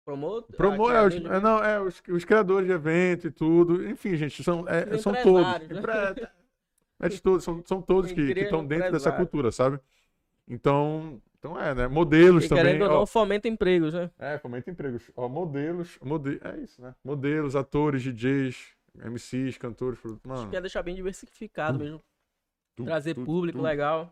[0.06, 3.32] Promote, Promo ah, é, os, é, de- não, é os, os criadores de evento e
[3.32, 3.88] tudo.
[3.88, 5.48] Enfim, gente, são, é, são todos.
[5.70, 5.80] né?
[5.80, 6.30] Empre-
[7.00, 9.80] É de todos, são, são todos que é estão dentro dessa cultura, sabe?
[10.48, 11.88] Então, então é, né?
[11.88, 12.66] Modelos E também.
[12.66, 13.00] querendo ou ó.
[13.00, 14.12] não, fomenta empregos, né?
[14.20, 15.10] É, fomenta empregos.
[15.16, 16.40] Ó, modelos, mode...
[16.44, 16.94] é isso, né?
[17.04, 22.04] Modelos, atores, DJs, MCs, cantores, Mano, quer deixar bem diversificado mesmo.
[22.76, 24.12] Trazer público legal.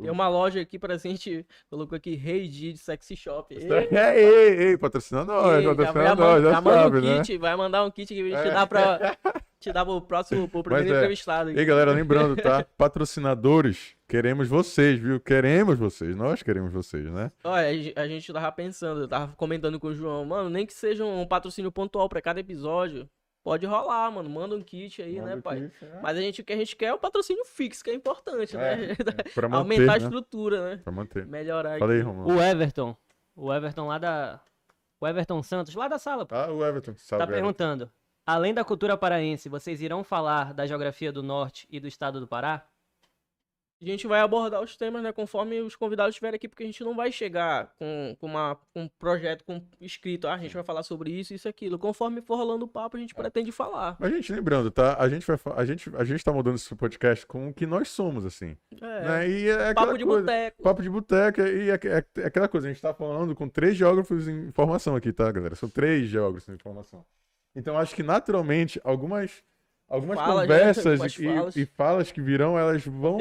[0.00, 3.54] Tem uma loja aqui pra gente, colocou aqui Rei Di de Sexy Shop.
[3.54, 7.20] Ei, É, ei, ei, patrocina nós, ei, patrocina já, nós, já, já sabe, um né?
[7.20, 8.50] kit, vai mandar um kit que a gente É.
[8.50, 9.16] dá pra.
[9.60, 10.96] Te dá pro próximo, pro primeiro é.
[10.98, 11.50] entrevistado.
[11.50, 12.66] E aí, galera, lembrando, tá?
[12.76, 15.18] Patrocinadores, queremos vocês, viu?
[15.18, 17.32] Queremos vocês, nós queremos vocês, né?
[17.42, 21.02] Olha, a gente tava pensando, eu tava comentando com o João, mano, nem que seja
[21.02, 23.08] um patrocínio pontual pra cada episódio.
[23.44, 24.28] Pode rolar, mano.
[24.30, 25.64] Manda um kit aí, né, Manda pai?
[25.66, 26.00] aqui, é.
[26.02, 28.56] Mas a gente, o que a gente quer é o patrocínio fixo, que é importante,
[28.56, 28.92] né?
[28.92, 28.94] É,
[29.34, 30.04] pra manter, Aumentar a né?
[30.04, 30.80] estrutura, né?
[30.82, 31.26] Pra manter.
[31.26, 32.06] Melhorar Falei, aqui.
[32.06, 32.34] Romulo.
[32.36, 32.96] O Everton.
[33.36, 34.40] O Everton lá da.
[34.98, 36.34] O Everton Santos, lá da sala, pô.
[36.34, 37.34] Ah, o Everton, Tá salve, Everton.
[37.40, 37.90] perguntando.
[38.26, 42.26] Além da cultura paraense, vocês irão falar da geografia do norte e do estado do
[42.26, 42.66] Pará?
[43.82, 46.82] A gente vai abordar os temas, né, conforme os convidados estiverem aqui, porque a gente
[46.82, 50.62] não vai chegar com, com, uma, com um projeto com escrito, ah, a gente vai
[50.62, 51.78] falar sobre isso, isso e aquilo.
[51.78, 53.96] Conforme for rolando o papo, a gente pretende falar.
[54.00, 54.96] Mas, gente, lembrando, tá?
[54.98, 57.88] A gente, vai, a, gente, a gente tá mudando esse podcast com o que nós
[57.88, 58.56] somos, assim.
[58.80, 59.28] É, Né?
[59.28, 60.62] E é papo de coisa, boteco.
[60.62, 63.76] Papo de boteca e é, é- é aquela coisa, a gente tá falando com três
[63.76, 65.54] geógrafos em formação aqui, tá, galera?
[65.56, 67.04] São três geógrafos em formação.
[67.54, 69.42] Então, acho que naturalmente, algumas,
[69.94, 70.58] algumas Falas, né?
[70.58, 71.56] conversas Algumas e, falas.
[71.56, 73.18] e falas que virão, elas vão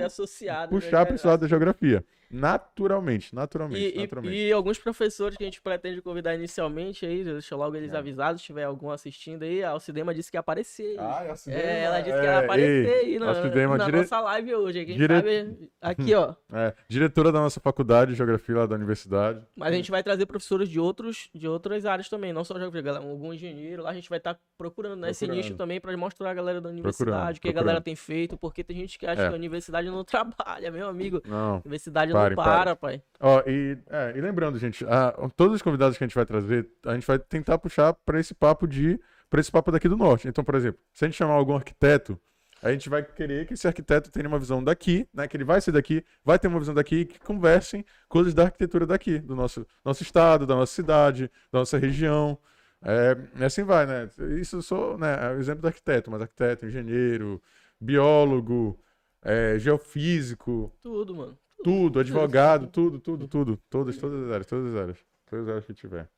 [0.70, 2.04] puxar para esse lado da geografia.
[2.34, 4.36] Naturalmente, naturalmente, E, e- naturalmente.
[4.36, 7.98] e alguns professores que a gente pretende convidar inicialmente aí, deixa logo eles É.
[7.98, 10.98] avisados, se tiver algum assistindo aí, a Alcidema disse que ia aparecer aí.
[11.00, 13.86] Ah, a Cidema, É, ela disse que é, ia aparecer ei, aí na, Alcidema, na
[13.86, 14.86] dire- nossa live hoje.
[14.86, 16.34] Quem dire- sabe, aqui ó.
[16.54, 19.46] é, diretora da nossa faculdade de geografia lá da universidade.
[19.56, 22.82] Mas a gente vai trazer professores de, outros, de outras áreas também, não só geografia,
[22.82, 23.84] galera, algum engenheiro.
[23.84, 25.44] Lá a gente vai estar procurando né, esse Procurando.
[25.46, 27.84] nicho também para mostrar a galera da universidade, Procurando, o que a galera procurando.
[27.84, 29.28] tem feito, porque tem gente que acha É.
[29.28, 30.04] que a universidade não
[30.58, 31.22] trabalha, meu amigo.
[31.26, 31.56] Não.
[31.56, 32.60] A universidade Parem, não parem.
[32.60, 33.04] para, pai.
[33.20, 36.68] Ó, e, é, e lembrando, gente, a- todos os convidados que a gente vai trazer,
[36.86, 39.00] a gente vai tentar puxar para esse papo de
[39.30, 40.28] para esse papo daqui do norte.
[40.28, 42.20] Então, por exemplo, se a gente chamar algum arquiteto,
[42.62, 45.28] a gente vai querer que esse arquiteto tenha uma visão daqui, né?
[45.28, 48.44] Que ele vai ser daqui, vai ter uma visão daqui e que conversem coisas da
[48.44, 52.38] arquitetura daqui, do nosso, nosso estado, da nossa cidade, da nossa região.
[52.86, 54.10] É, assim vai, né?
[54.40, 57.42] Isso sou né, é o exemplo do arquiteto, mas arquiteto, engenheiro,
[57.82, 58.80] biólogo,
[59.22, 61.38] é, geofísico, Tudo, mano.
[61.64, 63.58] Tudo, advogado, tudo, tudo, tudo.
[63.70, 65.06] Todas, todas as áreas, todas as áreas.
[65.26, 66.10] Todas as áreas que tiver.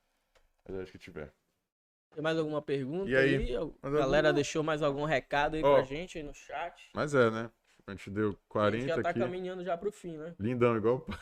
[0.68, 1.32] As áreas que tiver.
[2.14, 3.56] Tem mais alguma pergunta E aí?
[3.56, 4.34] A Mais galera alguma?
[4.34, 5.74] deixou mais algum recado aí Ó.
[5.76, 6.90] pra gente aí no chat.
[6.94, 7.50] Mas é, né?
[7.88, 9.20] A gente deu A gente 40 já tá aqui.
[9.20, 10.34] caminhando já pro fim, né?
[10.40, 11.18] Lindão, igual o pai.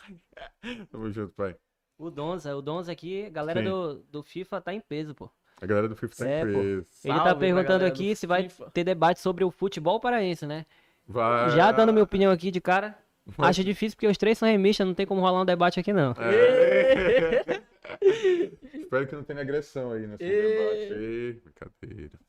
[0.91, 1.55] Tamo junto, pai.
[1.97, 3.69] O Donza, o Donza aqui, a galera Sim.
[3.69, 5.29] do, do FIFA tá em peso, pô.
[5.61, 6.59] A galera do FIFA tá É, em pô.
[6.59, 6.77] preso.
[6.79, 8.71] Ele Salve tá perguntando aqui se vai FIFA.
[8.71, 10.65] ter debate sobre o futebol paraense, né?
[11.07, 11.49] Vai.
[11.51, 12.97] Já dando minha opinião aqui de cara.
[13.37, 16.13] Acho difícil porque os três são remistas, não tem como rolar um debate aqui não.
[16.13, 17.63] É.
[18.73, 20.93] Espero que não tenha agressão aí nesse debate.
[20.93, 22.19] Ei, brincadeira.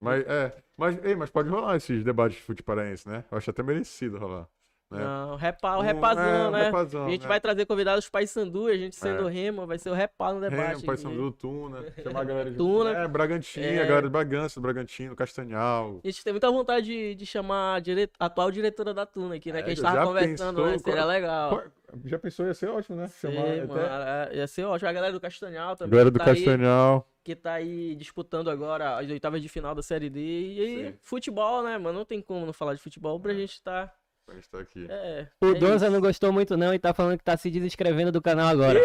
[0.00, 3.24] Mas, é, mas, ei, mas pode rolar esses debates de futebol paraense, né?
[3.30, 4.48] Eu acho até merecido rolar.
[4.90, 5.04] Né?
[5.04, 6.64] Não, repa, o Um- repazão, é, né?
[6.64, 7.28] repazão, a gente né?
[7.28, 9.30] vai trazer convidados Paysandu, a gente sendo É.
[9.30, 10.76] Remo, vai ser o repá no debate.
[10.76, 10.86] Remo.
[10.86, 12.90] Paysandu, Tuna, chamar a galera de Tuna.
[12.92, 13.82] É, Bragantino, É.
[13.82, 16.00] a galera de Bragança, do Bragantino, Castanhal.
[16.02, 19.34] A gente tem muita vontade de, de chamar a dire- a atual diretora da Tuna
[19.34, 19.58] aqui, né?
[19.58, 20.78] É, que a gente já tava conversando, pensou né?
[20.78, 21.50] Seria qual- legal.
[21.50, 21.64] Qual-
[22.04, 23.08] Já pensou, ia ser ótimo, né?
[23.08, 24.34] Sei, Chamar mano, até...
[24.34, 24.88] é, ia ser ótimo.
[24.88, 25.90] A galera do Castanhal A também.
[25.90, 27.08] galera que do tá aí- Castanhal.
[27.24, 30.20] que tá aí disputando agora as oitavas de final da Série D.
[30.20, 30.98] E aí, Sim.
[31.02, 31.98] futebol, né, mano?
[31.98, 33.92] Não tem como não falar de futebol pra gente tá.
[34.28, 34.86] A gente tá aqui.
[34.90, 35.26] É.
[35.40, 35.90] O é Donza isso.
[35.94, 38.78] não gostou muito não e tá falando que tá se desinscrevendo do canal agora.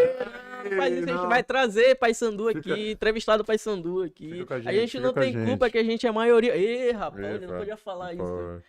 [0.64, 1.28] não faz isso, a gente não.
[1.28, 4.44] vai trazer Paysandu aqui, Fica- entrevistado Paysandu aqui.
[4.48, 5.46] A a gente, gente, fica não a tem gente.
[5.48, 6.56] culpa que a gente é maioria.
[6.56, 8.22] Ê, rapaz, Ê, eu não podia falar isso.
[8.24, 8.62] Pô,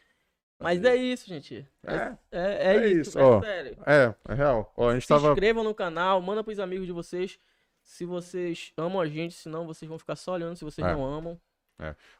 [0.59, 1.65] Mas é isso, gente.
[1.85, 3.41] É, É, É é, isso, isso, é ó.
[3.41, 3.77] sério.
[3.85, 4.73] é, é real.
[4.75, 5.29] Ó, a gente Se tava.
[5.29, 7.39] inscrevam no canal, manda pros amigos de vocês.
[7.83, 10.91] Se vocês amam a gente, senão vocês vão ficar só olhando se vocês É.
[10.91, 11.39] não amam.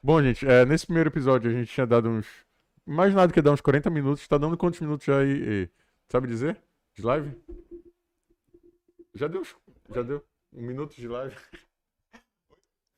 [0.03, 2.27] Bom, gente, é, nesse primeiro episódio a gente tinha dado uns.
[2.85, 4.27] Mais nada que dar uns 40 minutos.
[4.27, 5.31] Tá dando quantos minutos já aí?
[5.63, 5.69] e-
[6.09, 6.61] Sabe dizer?
[6.93, 7.31] De live?
[9.15, 9.43] Já deu.
[9.89, 10.23] Já deu.
[10.53, 11.35] Um minuto de live.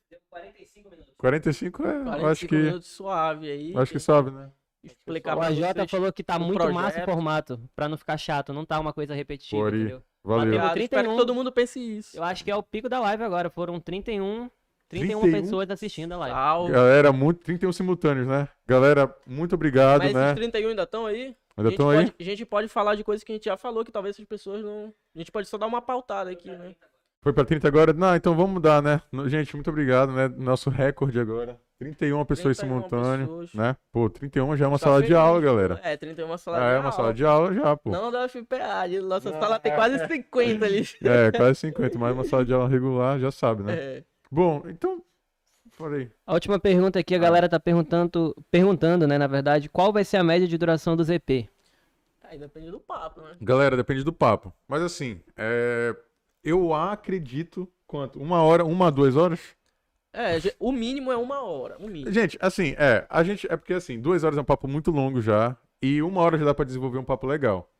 [0.10, 1.14] Deu 45 minutos.
[1.18, 1.88] 45 é.
[1.98, 2.56] Eu 45 acho que.
[2.56, 3.78] minutos suave aí.
[3.78, 4.52] Acho que sabe, né?
[4.84, 7.06] explicar O pra AJ falou que tá muito massa o projeto.
[7.06, 9.78] formato, pra não ficar chato, não tá uma coisa repetitiva, Pori.
[9.82, 10.04] entendeu?
[10.24, 10.38] Valeu.
[10.46, 10.48] Bateu.
[10.54, 11.12] Obrigado, espero 31.
[11.12, 12.16] que todo mundo pense isso.
[12.18, 14.50] Eu acho que é o pico da live agora, foram 31,
[14.90, 15.42] 31 31?
[15.42, 16.36] pessoas assistindo a live.
[16.36, 16.72] Salve.
[16.72, 18.48] Galera, muito, 31 simultâneos, né?
[18.66, 20.26] Galera, muito obrigado, Mas né?
[20.28, 21.24] esses 31 ainda estão aí?
[21.26, 21.98] Ainda a, gente estão aí?
[21.98, 24.26] pode, a gente pode falar de coisas que a gente já falou, que talvez essas
[24.26, 24.94] pessoas não.
[25.16, 26.76] A gente pode só dar uma pautada aqui, né?
[27.22, 27.94] Foi pra 30 agora?
[27.94, 29.02] Não, então vamos mudar, né?
[29.26, 30.28] Gente, muito obrigado, né?
[30.30, 31.60] Nosso recorde agora.
[31.80, 33.54] 31 pessoas 31 simultâneas, pessoas.
[33.54, 33.76] né?
[33.92, 35.80] Pô, 31 já é uma Tá sala de aula, galera.
[35.84, 36.86] É, 31 é uma sala Já de é aula.
[36.86, 37.90] uma sala de aula já, pô.
[37.92, 40.88] Não da UFPA, a nossa sala tem quase 50 ali.
[41.04, 43.74] É, quase 50, mais uma sala de aula regular, já sabe, né?
[43.76, 44.04] É.
[44.32, 45.02] Bom, então.
[45.72, 46.10] Falei.
[46.26, 50.18] A última pergunta aqui, a galera tá perguntando, perguntando, né, na verdade, qual vai ser
[50.18, 51.48] a média de duração do ZP?
[52.24, 53.38] Aí depende do papo, né?
[53.40, 54.52] Galera, depende do papo.
[54.68, 55.96] Mas assim, é...
[56.44, 57.70] eu acredito.
[57.86, 58.20] Quanto?
[58.20, 59.40] Uma hora, uma, duas horas?
[60.12, 61.78] É, o mínimo é uma hora.
[61.78, 62.12] O mínimo.
[62.12, 63.06] Gente, assim, é.
[63.10, 63.48] A gente.
[63.50, 65.56] É porque assim, duas horas é um papo muito longo já.
[65.82, 67.72] E uma hora já dá pra desenvolver um papo legal.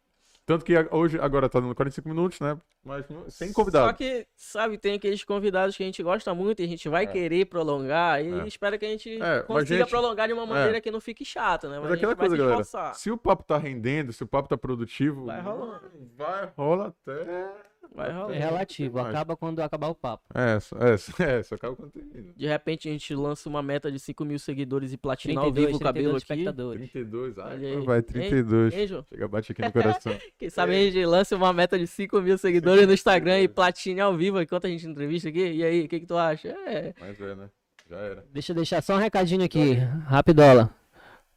[0.48, 2.58] Tanto que hoje, agora tá dando 45 minutos, né?
[2.82, 3.88] Mas sem convidado.
[3.88, 7.06] Só que, sabe, tem aqueles convidados que a gente gosta muito e a gente vai
[7.06, 8.48] querer prolongar e É.
[8.48, 11.26] espera que a gente É, mas, consiga gente, prolongar de uma maneira que não fique
[11.26, 11.78] chato, né?
[11.82, 12.94] Mas a aquela coisa, se galera.
[12.94, 15.26] Se o papo tá rendendo, se o papo tá produtivo.
[15.26, 15.82] Vai rolando.
[16.16, 17.52] Vai, rola até.
[17.96, 18.34] Vai rolar.
[18.36, 20.24] É relativo, acaba quando acabar o papo.
[20.34, 22.34] É, só- é, só- é, só acaba quando termina.
[22.36, 25.66] De repente a gente lança uma meta de 5 mil seguidores e platina ao 32,
[25.68, 26.34] vivo o cabelo 32 aqui.
[26.34, 26.92] espectadores.
[26.92, 27.86] 32, ai, Olha aí.
[27.86, 28.74] vai, 32.
[28.74, 29.06] Hein, João?
[29.10, 30.14] Chega, bate aqui no coração.
[30.38, 34.00] Quem sabe a gente lança uma meta de 5 mil seguidores no Instagram e platine
[34.02, 35.52] ao vivo enquanto a gente entrevista aqui.
[35.54, 36.50] E aí, o que, que tu acha?
[36.50, 36.94] É.
[37.00, 37.50] Mas é, né?
[37.90, 38.26] Já era.
[38.32, 39.74] Deixa eu deixar só um recadinho aqui,
[40.06, 40.70] rapidola.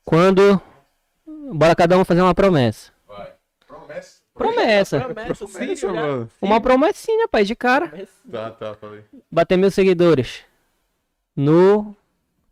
[0.05, 0.61] Quando...
[1.53, 2.93] Bora cada um fazer uma promessa.
[3.09, 3.33] Vai.
[3.67, 4.20] Promessa.
[4.45, 5.01] Promessa.
[5.01, 6.30] Promessa, sim, mano.
[6.41, 8.07] Uma promessinha, pai, de cara.
[8.30, 9.03] Tá, tá, falei.
[9.30, 10.43] Bater mil seguidores.
[11.36, 11.95] No...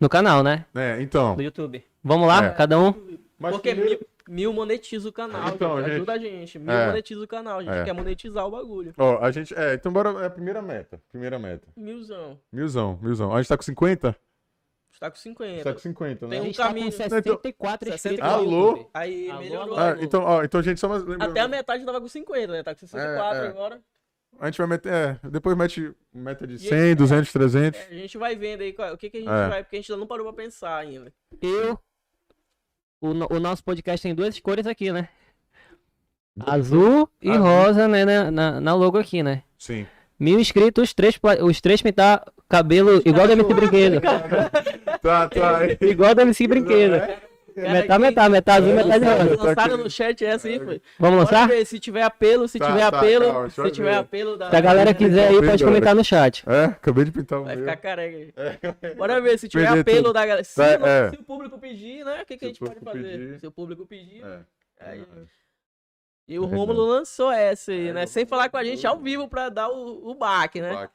[0.00, 0.64] No canal, né?
[0.76, 1.34] É, então.
[1.34, 1.84] No YouTube.
[2.04, 2.50] Vamos lá, É.
[2.50, 2.94] cada um?
[3.36, 5.48] Mas Porque primeiro- mil, mil monetiza o canal.
[5.48, 5.94] Então, gente, gente.
[5.96, 6.58] Ajuda a gente.
[6.60, 6.86] Mil É.
[6.86, 7.58] monetiza o canal.
[7.58, 7.84] A gente É.
[7.84, 8.94] quer monetizar o bagulho.
[8.96, 9.52] Ó, a gente.
[9.54, 10.10] É, então bora.
[10.22, 11.00] É a primeira meta.
[11.10, 11.66] Primeira meta.
[11.76, 12.38] Milzão.
[12.52, 13.32] Milzão, milzão.
[13.34, 14.14] A gente tá com 50?
[14.98, 15.62] Está com 50.
[15.62, 16.30] Tá com 50, né?
[16.30, 16.90] Tem A um gente tá com caminho.
[16.90, 18.50] 64 inscritos 64.
[18.50, 18.90] no Alô?
[18.92, 19.78] Aí Alô, melhorou.
[19.78, 19.94] alô?
[19.94, 21.04] Ah, então, ó, então, gente, só mais.
[21.20, 22.62] Até a metade tava com 50, né?
[22.64, 23.48] Tá com 64 É, é.
[23.48, 23.80] agora.
[24.40, 24.92] A gente vai meter.
[24.92, 27.80] É, depois mete meta de E 100, esse- 200, 300.
[27.80, 29.48] É, a gente vai vendo aí qual- o que, que a gente É.
[29.48, 29.62] vai.
[29.62, 31.12] Porque a gente ainda não parou pra pensar ainda.
[31.40, 31.78] Eu.
[33.00, 35.08] O, o nosso podcast tem duas cores aqui, né?
[36.40, 37.42] Azul e Azul.
[37.44, 38.04] rosa, né?
[38.04, 39.42] Na, na, na logo aqui, né?
[39.58, 39.86] Sim.
[40.18, 44.00] Mil inscritos, três, os três pintar cabelo igual do MC Brinquedo.
[45.02, 45.58] Tá, tá.
[45.58, 45.78] aí.
[45.82, 47.28] igual do MC Brinquedo.
[47.56, 49.42] Metade, metade, metade azul, metade rosa.
[49.42, 50.80] Lançaram no chat essa aí, foi.
[50.96, 51.48] Vamos lançar?
[51.48, 53.96] ver, se tiver apelo, se Tá, tiver tá, apelo, se tiver ver.
[53.96, 54.48] apelo da.
[54.48, 56.44] Se a galera quiser aí, pode comentar no chat.
[56.48, 58.94] É, acabei de pintar o Vai ficar careca aí.
[58.94, 60.12] Bora ver, se tiver apelo tudo.
[60.12, 60.44] da galera.
[60.44, 61.10] Se, Tá, é.
[61.10, 62.22] se o público pedir, né?
[62.22, 63.02] O que, a gente pode fazer?
[63.02, 63.40] pedir.
[63.40, 64.22] Se o público pedir.
[64.24, 64.38] É.
[64.92, 65.00] Aí.
[65.00, 65.04] é.
[66.28, 66.46] E o É.
[66.46, 68.02] Rômulo lançou essa aí, É, né?
[68.04, 70.88] eu- Sem falar com a gente ao vivo pra dar o, o baque, né?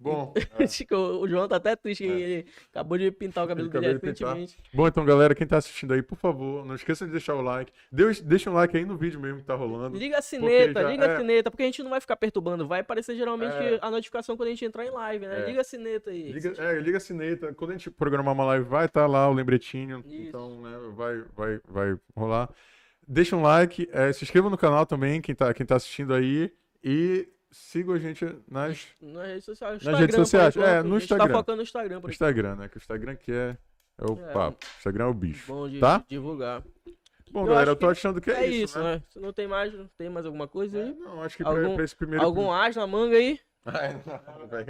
[0.00, 0.66] Bom, é.
[0.68, 2.14] Chico, o João tá até triste que É.
[2.20, 4.56] ele acabou de pintar o cabelo Ele dele recentemente.
[4.72, 7.72] bom, então, galera, quem tá assistindo aí, por favor, não esqueça de deixar o like.
[7.90, 9.98] Deixa, deixa um like aí no vídeo mesmo que tá rolando.
[9.98, 11.14] Liga a sineta, já- liga é.
[11.14, 12.66] a sineta, porque a gente não vai ficar perturbando.
[12.68, 13.78] Vai aparecer geralmente É.
[13.82, 15.42] a notificação quando a gente entrar em live, né?
[15.42, 15.46] É.
[15.46, 16.30] Liga a sineta aí.
[16.32, 17.52] Liga, é, liga a sineta.
[17.54, 20.04] Quando a gente programar uma live, vai estar lá o lembretinho.
[20.06, 20.28] Isso.
[20.28, 22.48] Então, né, vai, vai, vai rolar.
[23.06, 26.52] Deixa um like, é, se inscreva no canal também, quem tá, quem tá assistindo aí.
[26.84, 29.72] E siga a gente nas, Nas redes sociais.
[29.74, 31.36] Nas Instagram, redes sociais, é, no A gente tá Instagram.
[31.38, 32.10] focando no Instagram, por.
[32.10, 32.68] Instagram, né?
[32.68, 33.56] Que o Instagram que é,
[33.98, 34.32] é o É.
[34.32, 34.58] papo.
[34.64, 35.46] O Instagram é o bicho.
[35.52, 36.04] Bom de Tá?
[36.08, 36.62] divulgar.
[37.30, 38.94] Bom, Eu galera, eu tô achando que é, É, isso, né?
[38.96, 39.02] né?
[39.10, 40.94] Se não tem mais, não tem mais alguma coisa É, aí?
[40.94, 42.24] não, acho que Algum- pra, pra esse primeiro...
[42.24, 43.38] Algum as na manga aí?
[43.74, 44.62] Ai, não, vai.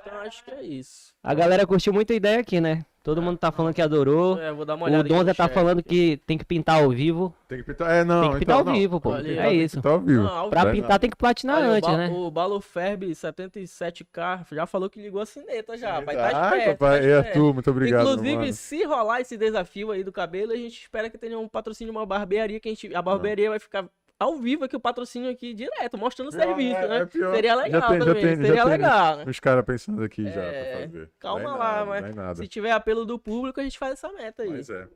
[0.00, 1.12] Então acho que é isso.
[1.22, 2.84] A galera curtiu muito a ideia aqui, né?
[3.04, 4.40] Todo mundo tá falando que adorou.
[4.40, 5.52] É, vou dar uma O olhada aqui Donza tá chat.
[5.54, 7.34] falando que tem que pintar ao vivo.
[7.48, 7.90] Tem que pintar.
[7.90, 8.20] É, não.
[8.22, 8.72] Tem que pintar então, ao não.
[8.80, 9.10] vivo, pô.
[9.10, 9.76] Olha É Tem que isso.
[9.76, 10.22] pintar ao vivo.
[10.22, 12.08] Não, ao Pra Vai, pintar tem que platinar Olha, o antes, Ba- né?
[12.10, 16.00] O Balo Ferb 77k já falou que ligou a sineta já.
[16.00, 16.78] Vai Ai, estar esperto.
[16.78, 17.00] papai.
[17.00, 17.28] tá E esperto.
[17.28, 18.52] Arthur, muito obrigado, Inclusive, mano.
[18.52, 21.98] se rolar esse desafio aí do cabelo, a gente espera que tenha um patrocínio de
[21.98, 22.94] uma barbearia que a gente.
[22.94, 23.84] A barbearia vai ficar
[24.22, 26.96] ao vivo aqui o patrocínio aqui direto, mostrando o serviço, é- né?
[27.02, 27.06] é.
[27.06, 28.70] Seria Já legal tem, já também, tem, já seria tem, né?
[28.76, 29.24] legal, né?
[29.26, 31.10] Os caras pensando aqui já É, pra fazer.
[31.18, 32.38] calma lá, nada, mas.
[32.38, 34.50] Se tiver apelo do público, a gente faz essa meta aí.
[34.50, 34.88] Mas é.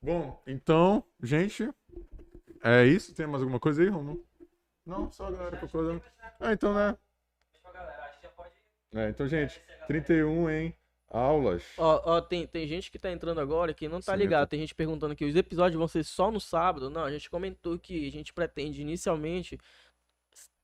[0.00, 1.68] Bom, então, gente,
[2.62, 3.14] é isso.
[3.14, 4.24] Tem mais alguma coisa aí, Romulo?
[4.86, 6.02] Não, só a galera concordando.
[6.40, 6.96] Ah, então, né?
[8.96, 10.76] É, então, gente, 31, hein?
[11.14, 11.62] Aulas.
[11.78, 14.48] Ó, ó, tem, tem gente que tá entrando agora que não tá ligado.
[14.48, 16.90] Tem gente perguntando aqui, os episódios vão ser só no sábado?
[16.90, 19.56] Não, a gente comentou que a gente pretende inicialmente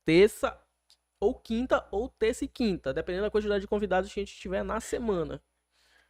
[0.03, 0.59] terça
[1.21, 4.61] ou quinta ou terça e quinta, dependendo da quantidade de convidados que a gente tiver
[4.61, 5.41] na semana.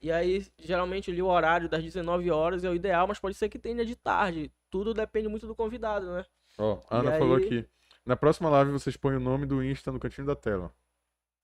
[0.02, 3.48] E aí, geralmente ali o horário das 19 horas é o ideal, mas pode ser
[3.48, 4.52] que tenha de tarde.
[4.72, 6.26] Tudo depende muito do convidado, né?
[6.58, 7.64] Ó, a E Ana falou aqui.
[8.04, 10.74] Na próxima live vocês põem o nome do Insta no cantinho da tela.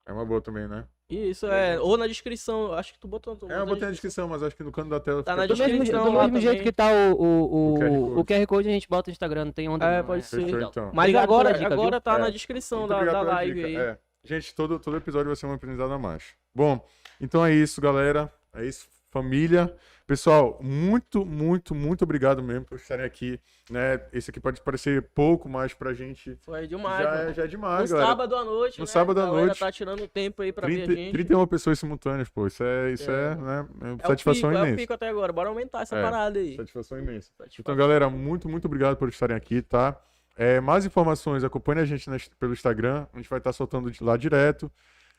[0.08, 0.86] É uma boa também, né?
[1.10, 1.80] Isso é.
[1.80, 3.36] Ou na descrição, acho que tu botou.
[3.36, 5.46] tu É, eu botei na descrição, mas acho que no canto da tela Tá na
[5.46, 8.48] Do tudo- mesmo, descrição do mesmo jeito que tá o, o, O QR o, QR
[8.48, 9.86] Code, a gente bota no Instagram, não tem onda.
[9.86, 10.06] É, não.
[10.06, 10.44] pode ser.
[10.46, 10.92] Fechou, então.
[10.94, 12.20] Mas Obrigado agora, agora tá É.
[12.20, 13.76] na descrição da, da live aí.
[13.76, 13.98] É.
[14.24, 16.24] Gente, todo, todo episódio vai ser um aprendizado a mais.
[16.56, 16.84] Bom,
[17.20, 18.32] então é isso, galera.
[18.54, 19.74] É isso, família.
[20.08, 23.38] Pessoal, muito, muito, muito obrigado mesmo por estarem aqui.
[23.70, 24.00] Né?
[24.14, 27.04] Esse aqui pode parecer pouco, mas pra gente Foi demais.
[27.04, 28.08] já, é, já é no demais, galera.
[28.10, 28.80] sábado à noite.
[28.80, 28.90] No né?
[28.90, 29.60] sábado à galera noite.
[29.60, 31.12] tá tirando tempo aí pra ver a 30, gente.
[31.12, 32.48] 31 pessoas simultâneas, pô.
[32.48, 33.36] Isso é, isso é, É.
[33.36, 33.68] né,
[34.02, 34.78] é satisfação pico, É o imensa.
[34.78, 35.34] pico até agora.
[35.34, 36.02] Bora aumentar essa É.
[36.02, 36.56] parada aí.
[36.56, 37.30] Satisfação imensa.
[37.36, 37.76] Então, Satisfação.
[37.76, 40.00] galera, muito, muito obrigado por estarem aqui, tá?
[40.38, 43.08] É, mais informações, acompanhe a gente nas- pelo Instagram.
[43.12, 44.72] A gente vai estar soltando de lá direto.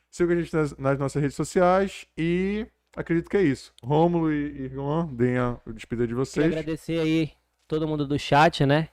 [0.09, 2.65] Siga a gente nas, nas nossas redes sociais e
[2.95, 3.71] acredito que é isso.
[3.83, 6.45] Rômulo e, e Juan, deem a despedida de Queria vocês.
[6.45, 7.31] agradecer aí
[7.67, 8.89] todo mundo do chat, né?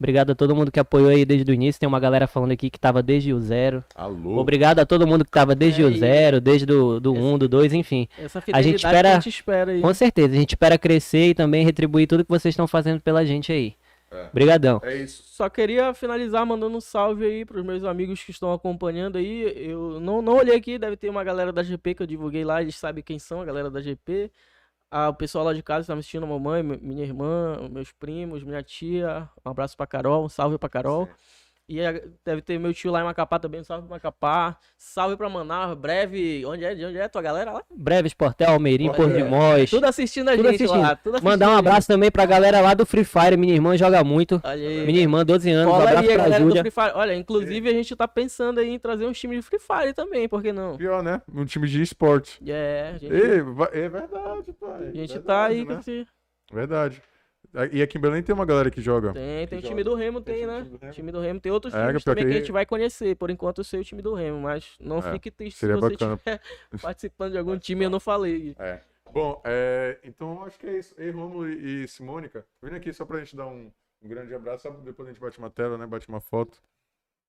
[0.00, 1.80] Obrigado a todo mundo que apoiou aí desde o início.
[1.80, 3.82] Tem uma galera falando aqui que tava desde o zero.
[3.96, 4.38] Alô.
[4.38, 7.48] Obrigado a todo mundo que tava desde É o zero, desde do, do 1, do
[7.48, 8.06] 2, enfim.
[8.16, 9.80] Essa A gente espera- a gente espera aí.
[9.80, 13.26] Com certeza, a gente espera crescer e também retribuir tudo que vocês estão fazendo pela
[13.26, 13.74] gente aí.
[14.10, 14.26] É.
[14.28, 14.80] Obrigadão.
[14.84, 15.22] É isso.
[15.26, 19.42] Só queria finalizar mandando um salve aí pros meus amigos que estão acompanhando aí.
[19.70, 22.62] Eu não, não olhei aqui, deve ter uma galera da GP que eu divulguei lá,
[22.62, 24.30] eles sabem quem são, a galera da GP.
[24.90, 27.92] Ah, o pessoal lá de casa está me assistindo, a mamãe, mi- minha irmã, meus
[27.92, 29.28] primos, minha tia.
[29.44, 31.04] Um abraço pra Carol, um salve pra Carol.
[31.06, 31.12] Sim.
[31.68, 34.56] E a- deve ter meu tio lá em Macapá também, um salve pra Macapá.
[34.78, 36.42] Salve pra Manaus, breve.
[36.46, 36.74] Onde é?
[36.74, 37.62] De onde é tua galera lá?
[37.70, 39.68] Breves Portel, Almeirim, Porto de Mós.
[39.68, 40.80] Tudo assistindo a Tudo gente assistindo.
[40.80, 40.96] lá.
[40.96, 43.36] Tudo assistindo Mandar um abraço também pra galera lá do Free Fire.
[43.36, 44.40] Minha irmã joga muito.
[44.44, 44.86] Aí.
[44.86, 45.70] Minha irmã, 12 anos.
[45.70, 46.50] Um abraço aí, a pra galera do.
[46.56, 46.92] Free Fire.
[46.94, 50.26] Olha, inclusive a gente tá pensando aí em trazer uns times de Free Fire também,
[50.26, 50.74] por que não?
[50.78, 51.20] Pior, né?
[51.34, 52.40] Um time de esporte.
[52.50, 53.40] É, gente, Ei,
[53.72, 54.70] É verdade, pai.
[54.72, 55.80] a gente Verdade, tá aí com né?
[55.80, 56.06] esse...
[56.50, 57.02] Verdade.
[57.72, 59.12] E aqui em Belém tem uma galera que joga.
[59.14, 59.68] Tem, tem o joga.
[59.70, 60.62] time do Remo, Tem tem, time né?
[60.68, 60.92] do Remo.
[60.92, 61.40] time do Remo.
[61.40, 63.16] Tem outros É, times também que- que a gente vai conhecer.
[63.16, 65.80] Por enquanto eu sei o time do Remo, mas não É, fique triste seria se
[65.80, 66.14] você bacana.
[66.14, 66.40] estiver
[66.82, 68.54] participando de algum time e eu não falei.
[68.58, 68.80] É.
[69.10, 70.94] Bom, é, então acho que é isso.
[70.98, 73.72] Ei, Romulo e, e Simônica, vindo aqui só pra gente dar um,
[74.02, 75.86] um grande abraço, só depois a gente bate uma tela, né?
[75.86, 76.60] Bate uma foto.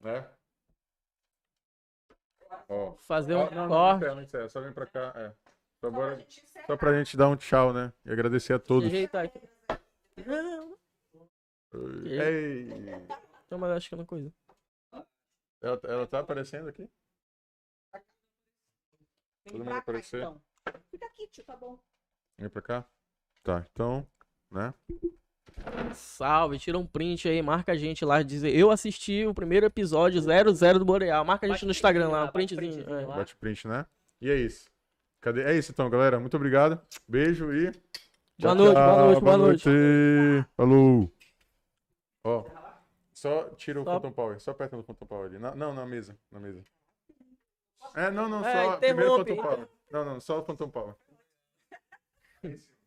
[0.01, 0.25] Né?
[2.67, 2.93] Ó.
[3.07, 3.97] Fazer um Ah, não, não, não corte.
[3.97, 5.13] encerra, não encerra, só vem pra cá.
[5.15, 5.31] É.
[5.79, 6.19] Só, bora-
[6.67, 7.93] só pra gente dar um tchau, né?
[8.05, 8.87] E agradecer a todos.
[8.87, 9.39] Ajeitar aqui.
[12.05, 12.65] Ei,
[13.49, 14.33] não, mas acho que é uma coisa.
[15.61, 16.89] ela, ela tá aparecendo aqui?
[19.45, 20.17] Vem Todo mundo pra cá, aparecer?
[20.17, 20.41] então.
[20.91, 21.79] Fica aqui, tio, tá bom.
[22.37, 22.85] Vem pra cá?
[23.43, 24.07] Tá, então,
[24.51, 24.73] né?
[25.93, 30.21] Salve, tira um print aí, marca a gente lá, dizer eu assisti o primeiro episódio
[30.21, 31.25] 00 do Boreal.
[31.25, 32.85] Marca a gente Bate no Instagram printzinho lá, lá, um bate printzinho.
[32.85, 33.07] printzinho é.
[33.07, 33.15] lá.
[33.17, 33.85] Bate print, né?
[34.21, 34.69] E é isso.
[35.21, 35.43] Cadê?
[35.43, 36.19] É isso então, galera.
[36.19, 36.81] Muito obrigado.
[37.07, 37.71] Beijo e.
[38.39, 39.69] Boa noite, boa noite, boa noite.
[40.55, 41.11] Falou.
[42.23, 42.45] Ó,
[43.13, 44.39] só tira o Só- Phantom Power.
[44.39, 45.39] Só aperta no Phantom Power ali.
[45.39, 46.17] Na- não, na mesa.
[46.31, 46.63] Na mesa.
[47.95, 48.77] É, não, não, É, só.
[48.77, 49.67] Primeiro interrompe, Phantom Power.
[49.91, 50.95] Não, não, só o Phantom Power.